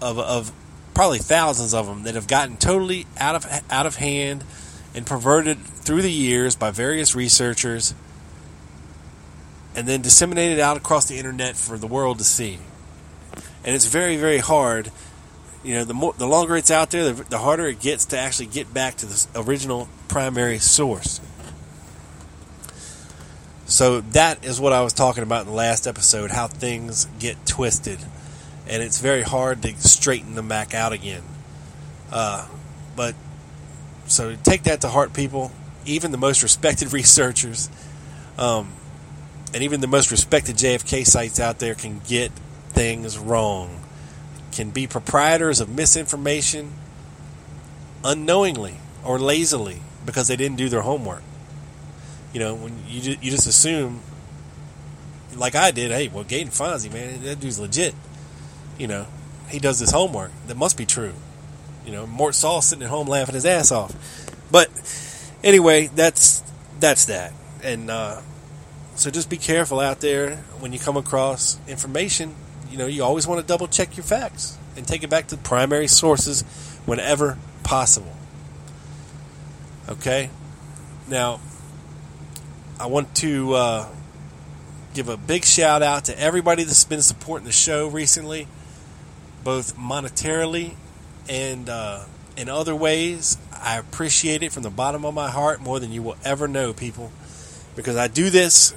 [0.00, 0.52] Of, of
[0.94, 4.44] probably thousands of them that have gotten totally out of out of hand
[4.94, 7.94] and perverted through the years by various researchers
[9.74, 12.58] and then disseminated out across the internet for the world to see.
[13.64, 14.90] And it's very, very hard.
[15.66, 18.18] You know, the more, the longer it's out there, the, the harder it gets to
[18.18, 21.20] actually get back to the original primary source.
[23.64, 27.44] So that is what I was talking about in the last episode, how things get
[27.46, 27.98] twisted,
[28.68, 31.24] and it's very hard to straighten them back out again.
[32.12, 32.46] Uh,
[32.94, 33.16] but
[34.06, 35.50] so take that to heart, people.
[35.84, 37.68] Even the most respected researchers,
[38.38, 38.72] um,
[39.52, 42.30] and even the most respected JFK sites out there can get
[42.68, 43.80] things wrong,
[44.56, 46.72] can be proprietors of misinformation
[48.02, 51.22] unknowingly or lazily because they didn't do their homework.
[52.32, 54.00] You know, when you you just assume,
[55.36, 57.94] like I did, hey, well, Gaeton Fonzi, man, that dude's legit.
[58.78, 59.06] You know,
[59.48, 60.30] he does his homework.
[60.46, 61.14] That must be true.
[61.84, 63.94] You know, Mort Sahl sitting at home laughing his ass off.
[64.50, 64.68] But
[65.44, 66.42] anyway, that's
[66.80, 67.32] that's that.
[67.62, 68.20] And uh,
[68.94, 72.34] so just be careful out there when you come across information.
[72.76, 74.58] You know, you always want to double check your facts.
[74.76, 76.42] and take it back to primary sources
[76.84, 78.12] whenever possible.
[79.88, 80.28] Okay?
[81.08, 81.40] Now,
[82.78, 83.88] I want to uh,
[84.92, 88.46] give a big shout out to everybody that's been supporting the show recently,
[89.42, 90.74] both monetarily
[91.28, 92.04] and uh,
[92.36, 93.38] in other ways.
[93.52, 96.74] I appreciate it from the bottom of my heart more than you will ever know,
[96.74, 97.10] people,
[97.74, 98.74] because I do this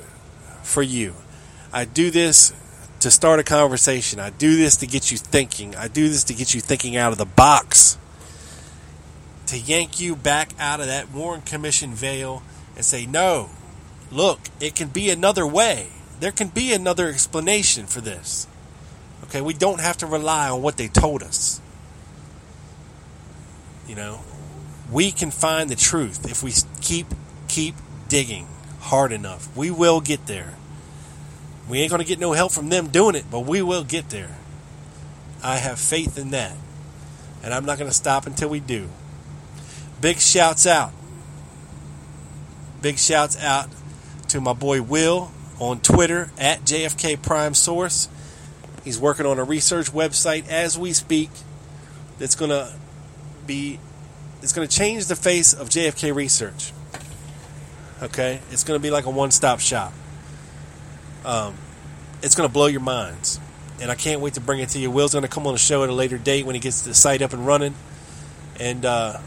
[0.64, 1.16] for you.
[1.74, 2.54] I do this
[3.00, 4.20] to start a conversation.
[4.20, 5.76] I do this to get you thinking.
[5.76, 7.98] I do this to get you thinking out of the box.
[9.48, 12.44] To yank you back out of that Warren Commission veil
[12.76, 13.50] and say, no,
[14.12, 15.88] look, it can be another way.
[16.20, 18.48] There can be another explanation for this.
[19.24, 21.62] Okay, we don't have to rely on what they told us.
[23.88, 24.20] You know,
[24.92, 27.08] we can find the truth if we keep
[27.48, 27.76] keep
[28.08, 28.48] digging
[28.82, 29.56] hard enough.
[29.56, 30.59] We will get there.
[31.70, 34.10] We ain't going to get no help from them doing it, but we will get
[34.10, 34.36] there.
[35.44, 36.56] I have faith in that.
[37.44, 38.90] And I'm not going to stop until we do.
[40.02, 40.92] Big shouts out.
[42.82, 43.70] Big shouts out
[44.30, 48.10] to my boy Will on Twitter at JFK Prime Source.
[48.84, 51.30] He's working on a research website as we speak
[52.18, 52.74] that's going to
[53.46, 53.80] be
[54.42, 56.72] it's going to change the face of JFK research.
[58.02, 58.40] Okay?
[58.52, 59.92] It's going to be like a one-stop shop.
[61.26, 61.56] Um,
[62.22, 63.40] it's going to blow your minds.
[63.82, 64.92] And I can't wait to bring it to you.
[64.92, 66.94] Will's going to come on the show at a later date when he gets the
[66.94, 67.76] site up and running.
[68.60, 69.20] And uh,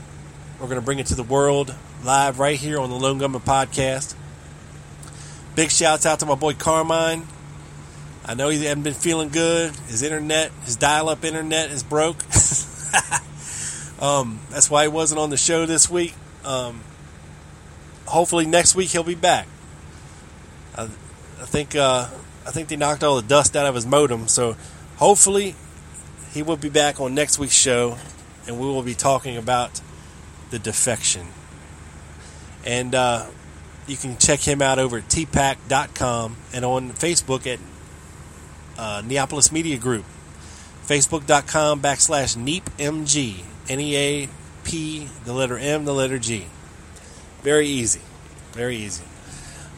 [0.60, 1.74] we're going to bring it to the world
[2.04, 4.14] live right here on the Lone Gunman Podcast.
[5.54, 7.26] Big shouts out to my boy Carmine.
[8.24, 9.74] I know he hasn't been feeling good.
[9.88, 12.16] His internet, his dial up internet is broke.
[14.00, 16.14] um, that's why he wasn't on the show this week.
[16.44, 16.80] Um,
[18.06, 19.46] hopefully next week he'll be back.
[20.76, 20.88] I,
[21.42, 22.08] I think uh,
[22.46, 24.56] I think they knocked all the dust out of his modem, so
[24.96, 25.56] hopefully
[26.32, 27.98] he will be back on next week's show,
[28.46, 29.80] and we will be talking about
[30.50, 31.26] the defection.
[32.64, 33.26] And uh,
[33.88, 37.58] you can check him out over at tpack.com and on Facebook at
[38.78, 40.04] uh, Neapolis Media Group.
[40.86, 43.44] Facebook.com backslash NeapMG.
[43.68, 44.28] N E A
[44.64, 46.46] P, the letter M, the letter G.
[47.42, 48.00] Very easy.
[48.52, 49.04] Very easy.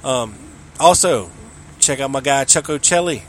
[0.03, 0.35] Um,
[0.79, 1.31] also,
[1.85, 3.23] check out my guy Chuck Ochelli.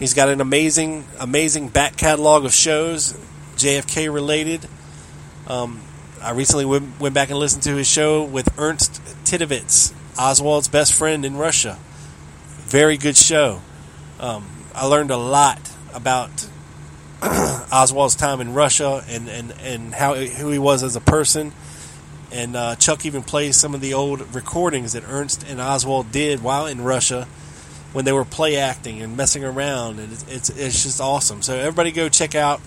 [0.00, 3.12] He's got an amazing, amazing back catalog of shows,
[3.56, 4.66] JFK related.
[5.46, 5.80] Um,
[6.20, 10.92] I recently went, went back and listened to his show with Ernst Titovets, Oswald's best
[10.92, 11.78] friend in Russia.
[12.66, 13.62] Very good show.
[14.18, 15.60] Um, I learned a lot
[15.94, 16.30] about
[17.22, 21.52] Oswald's time in Russia and, and, and how who he was as a person.
[22.32, 26.42] And uh, Chuck even plays some of the old recordings that Ernst and Oswald did
[26.42, 27.28] while in Russia
[27.92, 31.42] when they were play acting and messing around, and it's it's, just awesome.
[31.42, 32.60] So everybody go check out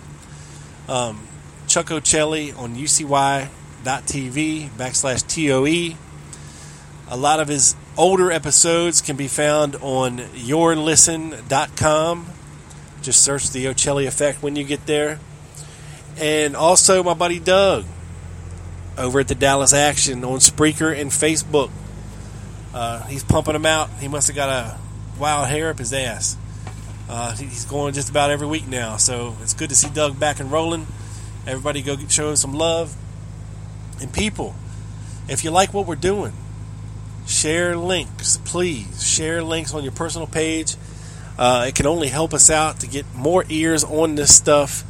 [0.87, 1.27] um,
[1.67, 5.97] Chuck Ochelli on UCY.tv backslash TOE.
[7.09, 12.25] A lot of his older episodes can be found on yourlisten.com.
[13.01, 15.19] Just search the Ochelli effect when you get there.
[16.17, 17.85] And also my buddy Doug
[18.97, 21.71] over at the Dallas Action on Spreaker and Facebook.
[22.73, 23.89] Uh, he's pumping them out.
[23.99, 24.77] He must have got a
[25.21, 26.35] wild hair up his ass.
[27.07, 30.39] Uh, he's going just about every week now, so it's good to see Doug back
[30.39, 30.87] and rolling.
[31.45, 32.95] Everybody go show him some love.
[34.01, 34.55] And people,
[35.29, 36.33] if you like what we're doing,
[37.27, 39.07] share links, please.
[39.07, 40.75] Share links on your personal page.
[41.37, 44.83] Uh, it can only help us out to get more ears on this stuff.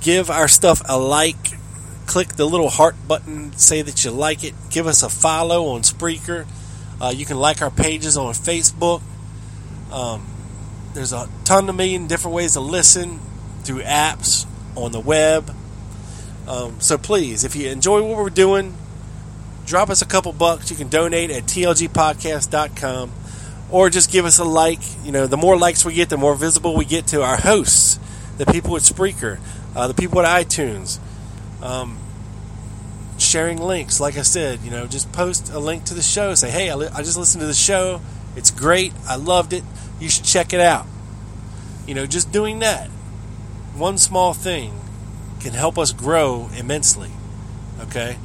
[0.00, 1.58] Give our stuff a like.
[2.06, 4.54] Click the little heart button, say that you like it.
[4.70, 6.46] Give us a follow on Spreaker.
[7.00, 9.02] Uh, you can like our pages on Facebook.
[9.92, 10.26] Um,
[10.94, 13.20] there's a ton of million different ways to listen
[13.62, 15.54] through apps on the web.
[16.48, 18.74] Um, so please, if you enjoy what we're doing,
[19.66, 20.70] drop us a couple bucks.
[20.70, 23.12] You can donate at tlgpodcast.com
[23.70, 24.80] or just give us a like.
[25.04, 27.98] You know, the more likes we get, the more visible we get to our hosts,
[28.38, 29.38] the people at Spreaker,
[29.74, 30.98] uh, the people at iTunes.
[31.62, 31.98] Um,
[33.18, 36.34] sharing links, like I said, you know, just post a link to the show.
[36.34, 38.00] Say, hey, I, li- I just listened to the show.
[38.36, 38.92] It's great.
[39.08, 39.64] I loved it.
[39.98, 40.86] You should check it out.
[41.86, 42.88] You know, just doing that,
[43.74, 44.78] one small thing,
[45.40, 47.10] can help us grow immensely.
[47.80, 48.16] Okay?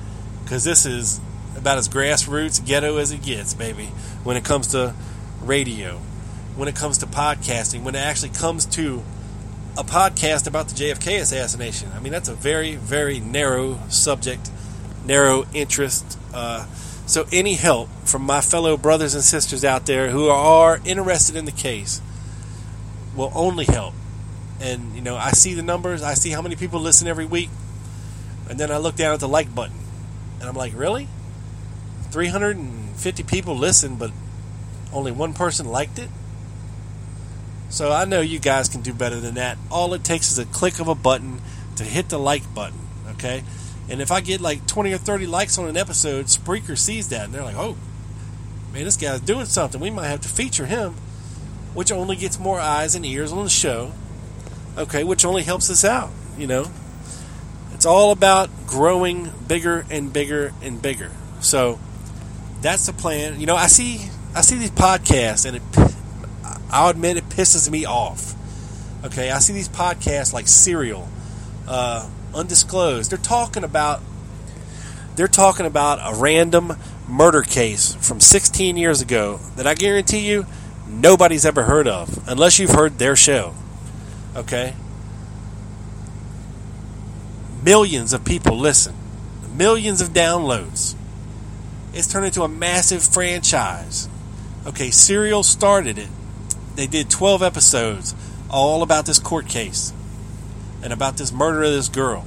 [0.44, 1.20] Because this is
[1.56, 3.86] about as grassroots ghetto as it gets, baby,
[4.24, 4.94] when it comes to
[5.44, 5.98] radio,
[6.56, 9.04] when it comes to podcasting, when it actually comes to
[9.78, 11.90] a podcast about the JFK assassination.
[11.96, 14.50] I mean, that's a very, very narrow subject,
[15.06, 16.18] narrow interest.
[16.34, 16.66] Uh,
[17.12, 21.44] so, any help from my fellow brothers and sisters out there who are interested in
[21.44, 22.00] the case
[23.14, 23.94] will only help.
[24.62, 27.50] and you know I see the numbers, I see how many people listen every week,
[28.50, 29.76] and then I look down at the like button,
[30.40, 31.10] and I'm like, really?
[32.12, 34.12] 350 people listen, but
[34.94, 36.08] only one person liked it.
[37.68, 39.58] So I know you guys can do better than that.
[39.70, 41.42] All it takes is a click of a button
[41.76, 42.80] to hit the like button,
[43.16, 43.44] okay?
[43.90, 47.26] And if I get like 20 or 30 likes on an episode, Spreaker sees that
[47.26, 47.78] and they're like, oh,
[48.74, 49.82] man, this guy's doing something.
[49.82, 50.94] We might have to feature him,
[51.74, 53.92] which only gets more eyes and ears on the show,
[54.78, 56.72] okay, which only helps us out, you know?
[57.74, 61.12] It's all about growing bigger and bigger and bigger.
[61.40, 61.80] So
[62.62, 63.40] that's the plan.
[63.40, 65.64] You know, I see I see these podcasts and it
[66.72, 68.36] I'll admit it pisses me off.
[69.04, 71.10] Okay, I see these podcasts like Serial,
[71.68, 73.12] uh, Undisclosed.
[73.12, 74.02] They're talking about
[75.16, 76.74] they're talking about a random
[77.08, 80.46] murder case from 16 years ago that I guarantee you
[80.88, 83.54] nobody's ever heard of unless you've heard their show.
[84.36, 84.74] Okay?
[87.62, 88.96] Millions of people listen.
[89.54, 90.96] Millions of downloads.
[91.94, 94.08] It's turned into a massive franchise.
[94.66, 96.08] Okay, Serial started it
[96.76, 98.16] they did 12 episodes
[98.50, 99.94] all about this court case
[100.84, 102.26] and about this murder of this girl.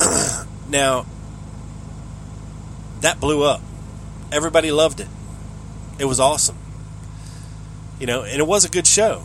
[0.68, 1.06] now,
[3.00, 3.60] that blew up.
[4.32, 5.08] Everybody loved it.
[5.98, 6.56] It was awesome.
[7.98, 9.24] You know, and it was a good show.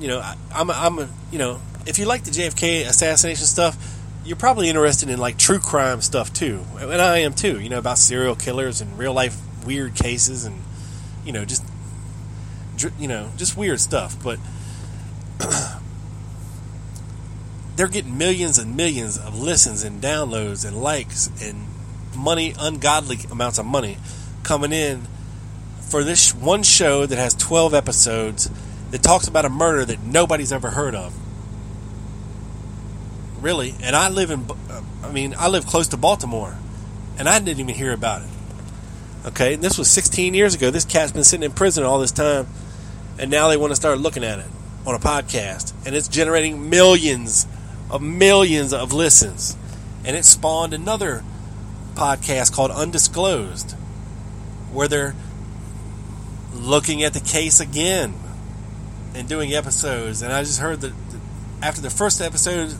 [0.00, 3.46] You know, I, I'm, a, I'm, a, you know, if you like the JFK assassination
[3.46, 3.76] stuff,
[4.24, 7.58] you're probably interested in like true crime stuff too, and I am too.
[7.60, 10.60] You know, about serial killers and real life weird cases and
[11.24, 11.64] you know, just
[12.98, 14.22] you know, just weird stuff.
[14.22, 14.38] But
[17.76, 21.64] they're getting millions and millions of listens and downloads and likes and
[22.16, 23.98] money, ungodly amounts of money
[24.42, 25.06] coming in
[25.88, 28.50] for this one show that has 12 episodes
[28.90, 31.14] that talks about a murder that nobody's ever heard of.
[33.40, 36.58] Really, and I live in, uh, I mean, I live close to Baltimore,
[37.16, 38.28] and I didn't even hear about it.
[39.26, 40.70] Okay, this was 16 years ago.
[40.70, 42.48] This cat's been sitting in prison all this time,
[43.20, 44.46] and now they want to start looking at it
[44.88, 47.46] on a podcast, and it's generating millions
[47.90, 49.56] of millions of listens,
[50.04, 51.22] and it spawned another
[51.94, 53.72] podcast called Undisclosed,
[54.72, 55.14] where they're
[56.54, 58.14] looking at the case again
[59.14, 60.22] and doing episodes.
[60.22, 60.92] And I just heard that
[61.62, 62.74] after the first episode,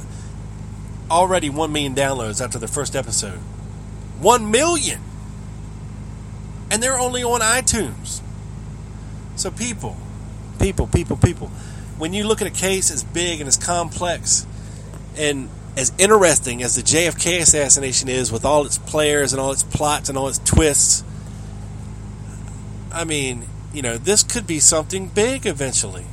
[1.10, 3.38] already one million downloads after the first episode.
[4.20, 5.00] One million
[6.70, 8.20] and they're only on iTunes.
[9.36, 9.96] So, people,
[10.58, 11.50] people, people, people,
[11.98, 14.46] when you look at a case as big and as complex
[15.16, 19.62] and as interesting as the JFK assassination is, with all its players and all its
[19.62, 21.04] plots and all its twists,
[22.92, 26.06] I mean, you know, this could be something big eventually.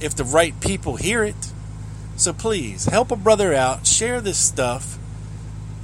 [0.00, 1.52] If the right people hear it.
[2.16, 4.98] So please, help a brother out, share this stuff.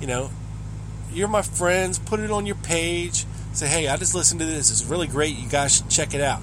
[0.01, 0.31] You know,
[1.13, 3.25] you're my friends, put it on your page.
[3.53, 4.71] Say, hey, I just listened to this.
[4.71, 5.37] It's really great.
[5.37, 6.41] You guys should check it out.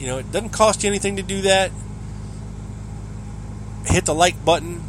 [0.00, 1.70] You know, it doesn't cost you anything to do that.
[3.84, 4.82] Hit the like button.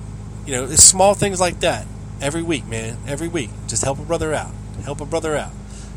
[0.45, 1.85] You know, it's small things like that
[2.19, 2.97] every week, man.
[3.05, 3.49] Every week.
[3.67, 4.51] Just help a brother out.
[4.83, 5.51] Help a brother out.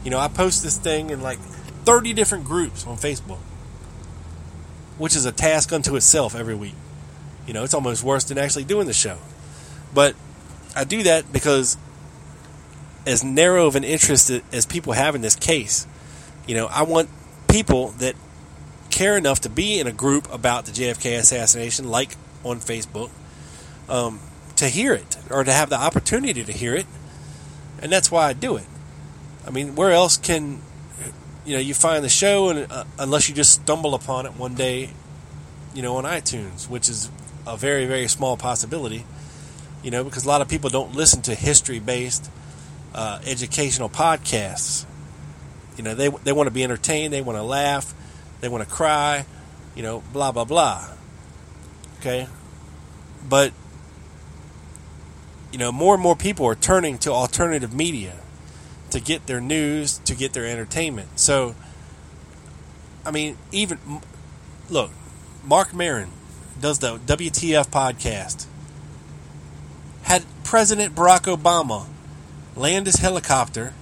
[0.05, 3.39] You know, I post this thing in like 30 different groups on Facebook,
[4.99, 6.75] which is a task unto itself every week.
[7.47, 9.19] You know, it's almost worse than actually doing the show.
[9.95, 10.15] But
[10.77, 11.79] I do that because
[13.07, 15.87] as narrow of an interest as people have in this case.
[16.47, 17.09] You know, I want
[17.49, 18.15] people that
[18.95, 23.11] care enough to be in a group about the JFK assassination, like on Facebook,
[23.89, 24.21] um,
[24.55, 26.87] to hear it or to have the opportunity to hear it,
[27.83, 28.67] and that's why I do it.
[29.45, 30.63] I mean, where else can
[31.45, 34.55] you know you find the show, and uh, unless you just stumble upon it one
[34.55, 34.91] day,
[35.75, 37.11] you know, on iTunes, which is
[37.49, 39.05] a very very small possibility.
[39.83, 42.31] You know, because a lot of people don't listen to history based
[42.95, 44.87] uh, educational podcasts.
[45.77, 47.93] You know, they they want to be entertained, they want to laugh,
[48.45, 49.25] they want to cry,
[49.75, 50.87] you know, blah blah blah.
[52.01, 52.29] Okay,
[53.27, 53.53] but
[55.51, 58.17] you know, more and more people are turning to alternative media
[58.91, 61.19] to get their news, to get their entertainment.
[61.19, 61.55] So,
[63.07, 63.79] I mean, even
[64.69, 64.91] look,
[65.43, 66.11] Marc Maron
[66.61, 68.47] does the WTF podcast.
[70.03, 71.87] Had President Barack Obama
[72.57, 73.73] land his helicopter,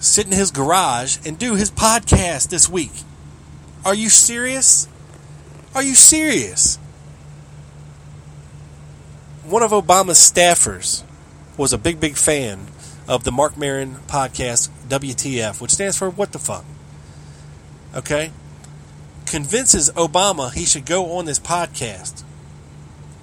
[0.00, 2.92] sit in his garage, and do his podcast this week.
[3.84, 4.88] Are you serious?
[5.74, 6.76] Are you serious?
[9.44, 11.02] One of Obama's staffers
[11.56, 12.66] was a big, big fan
[13.08, 16.64] of the Marc Maron podcast, WTF, which stands for What the Fuck.
[17.94, 18.30] okay,
[19.26, 22.22] convinces Obama he should go on this podcast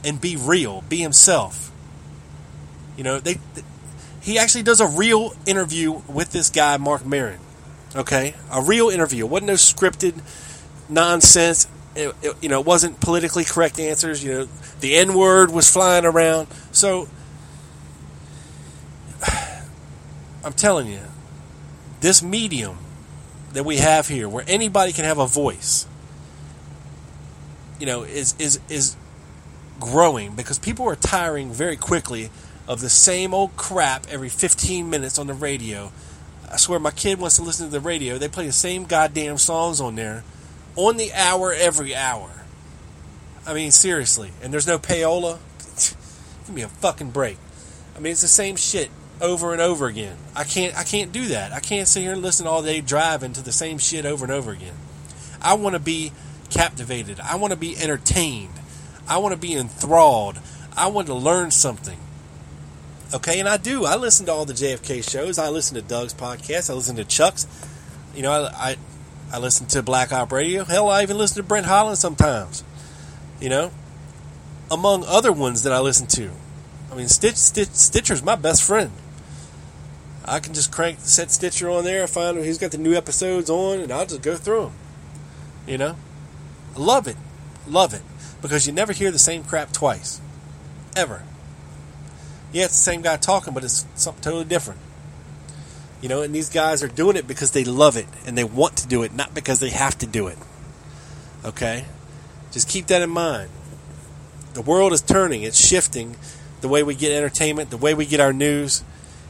[0.04, 1.72] and be real, be himself.
[2.98, 3.38] You know, they,
[4.22, 7.40] he actually does a real interview with this guy Marc Maron.
[7.96, 9.26] Okay, a real interview.
[9.26, 10.22] It wasn't no scripted
[10.90, 11.68] nonsense.
[11.96, 14.24] It, it, you know, it wasn't politically correct answers.
[14.24, 14.48] You know,
[14.80, 16.48] the N word was flying around.
[16.72, 17.08] So,
[20.44, 21.02] I'm telling you,
[22.02, 22.78] this medium
[23.54, 25.88] that we have here, where anybody can have a voice,
[27.80, 28.96] you know, is is is
[29.80, 32.30] growing because people are tiring very quickly
[32.68, 35.92] of the same old crap every 15 minutes on the radio.
[36.52, 38.18] I swear, my kid wants to listen to the radio.
[38.18, 40.24] They play the same goddamn songs on there,
[40.88, 42.30] on the hour, every hour.
[43.46, 44.32] I mean, seriously.
[44.42, 45.40] And there's no payola.
[46.46, 47.38] Give me a fucking break.
[47.96, 48.90] I mean, it's the same shit
[49.22, 50.18] over and over again.
[50.36, 50.78] I can't.
[50.78, 51.52] I can't do that.
[51.52, 54.32] I can't sit here and listen all day driving to the same shit over and
[54.32, 54.76] over again.
[55.42, 56.12] I want to be
[56.50, 57.20] captivated.
[57.20, 58.54] I want to be entertained.
[59.08, 60.40] I want to be enthralled.
[60.78, 62.00] I want to learn something.
[63.14, 63.86] Okay, and I do.
[63.86, 65.40] I listen to all the JFK shows.
[65.40, 66.70] I listen to Doug's podcast.
[66.70, 67.48] I listen to Chuck's.
[68.16, 68.76] You know, I I,
[69.32, 70.64] I listen to Black Op Radio.
[70.64, 72.64] Hell, I even listen to Brent Holland sometimes.
[73.40, 73.72] You know,
[74.72, 76.32] among other ones that I listen to.
[76.92, 78.92] I mean, Stitch, Stitch Stitcher's my best friend.
[80.26, 82.94] I can just crank the set Stitcher on there, I find he's got the new
[82.94, 84.74] episodes on, and I'll just go through them.
[85.68, 85.96] You know,
[86.76, 87.18] I love it,
[87.68, 88.02] love it,
[88.42, 90.22] because you never hear the same crap twice,
[90.96, 91.24] ever.
[92.52, 94.80] Yeah, it's the same guy talking, but it's something totally different.
[96.02, 98.78] You know, and these guys are doing it because they love it and they want
[98.78, 100.38] to do it, not because they have to do it.
[101.44, 101.86] Okay?
[102.52, 103.50] Just keep that in mind.
[104.54, 106.16] The world is turning, it's shifting
[106.62, 108.84] the way we get entertainment, the way we get our news,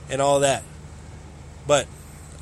[0.10, 0.64] and all that.
[1.68, 1.88] But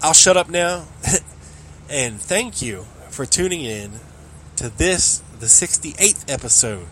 [0.01, 0.85] I'll shut up now
[1.89, 3.99] and thank you for tuning in
[4.57, 6.87] to this, the 68th episode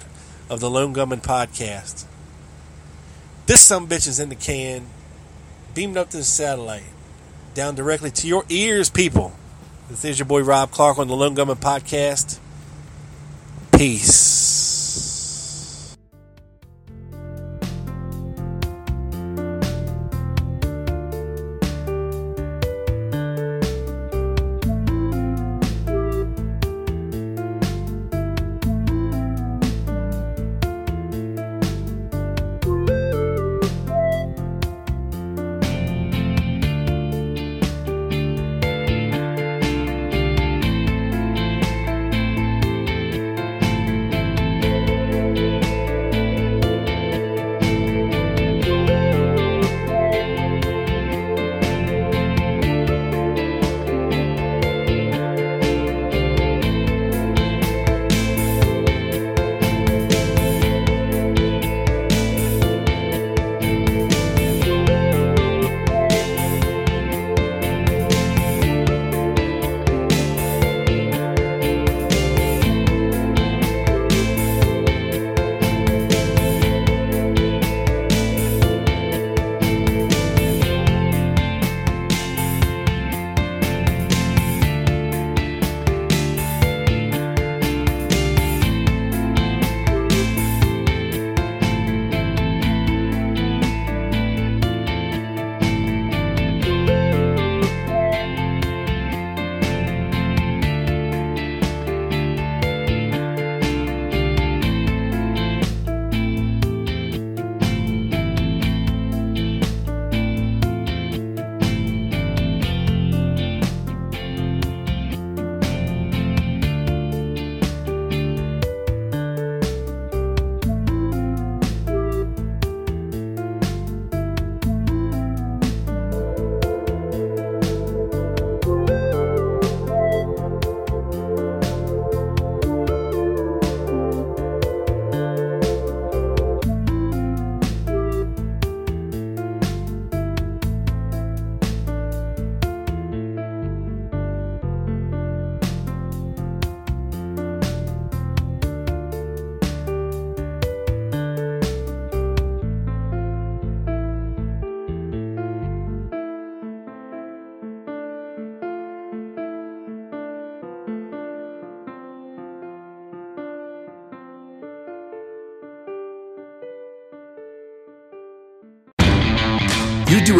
[0.49, 2.05] of the Lone Gunman Podcast.
[3.45, 4.87] This some bitch is in the can,
[5.73, 6.83] beamed up to the satellite,
[7.55, 9.33] down directly to your ears, people.
[9.89, 12.37] This is your boy Rob Clark on the Lone Gunman Podcast.
[13.71, 14.64] Peace.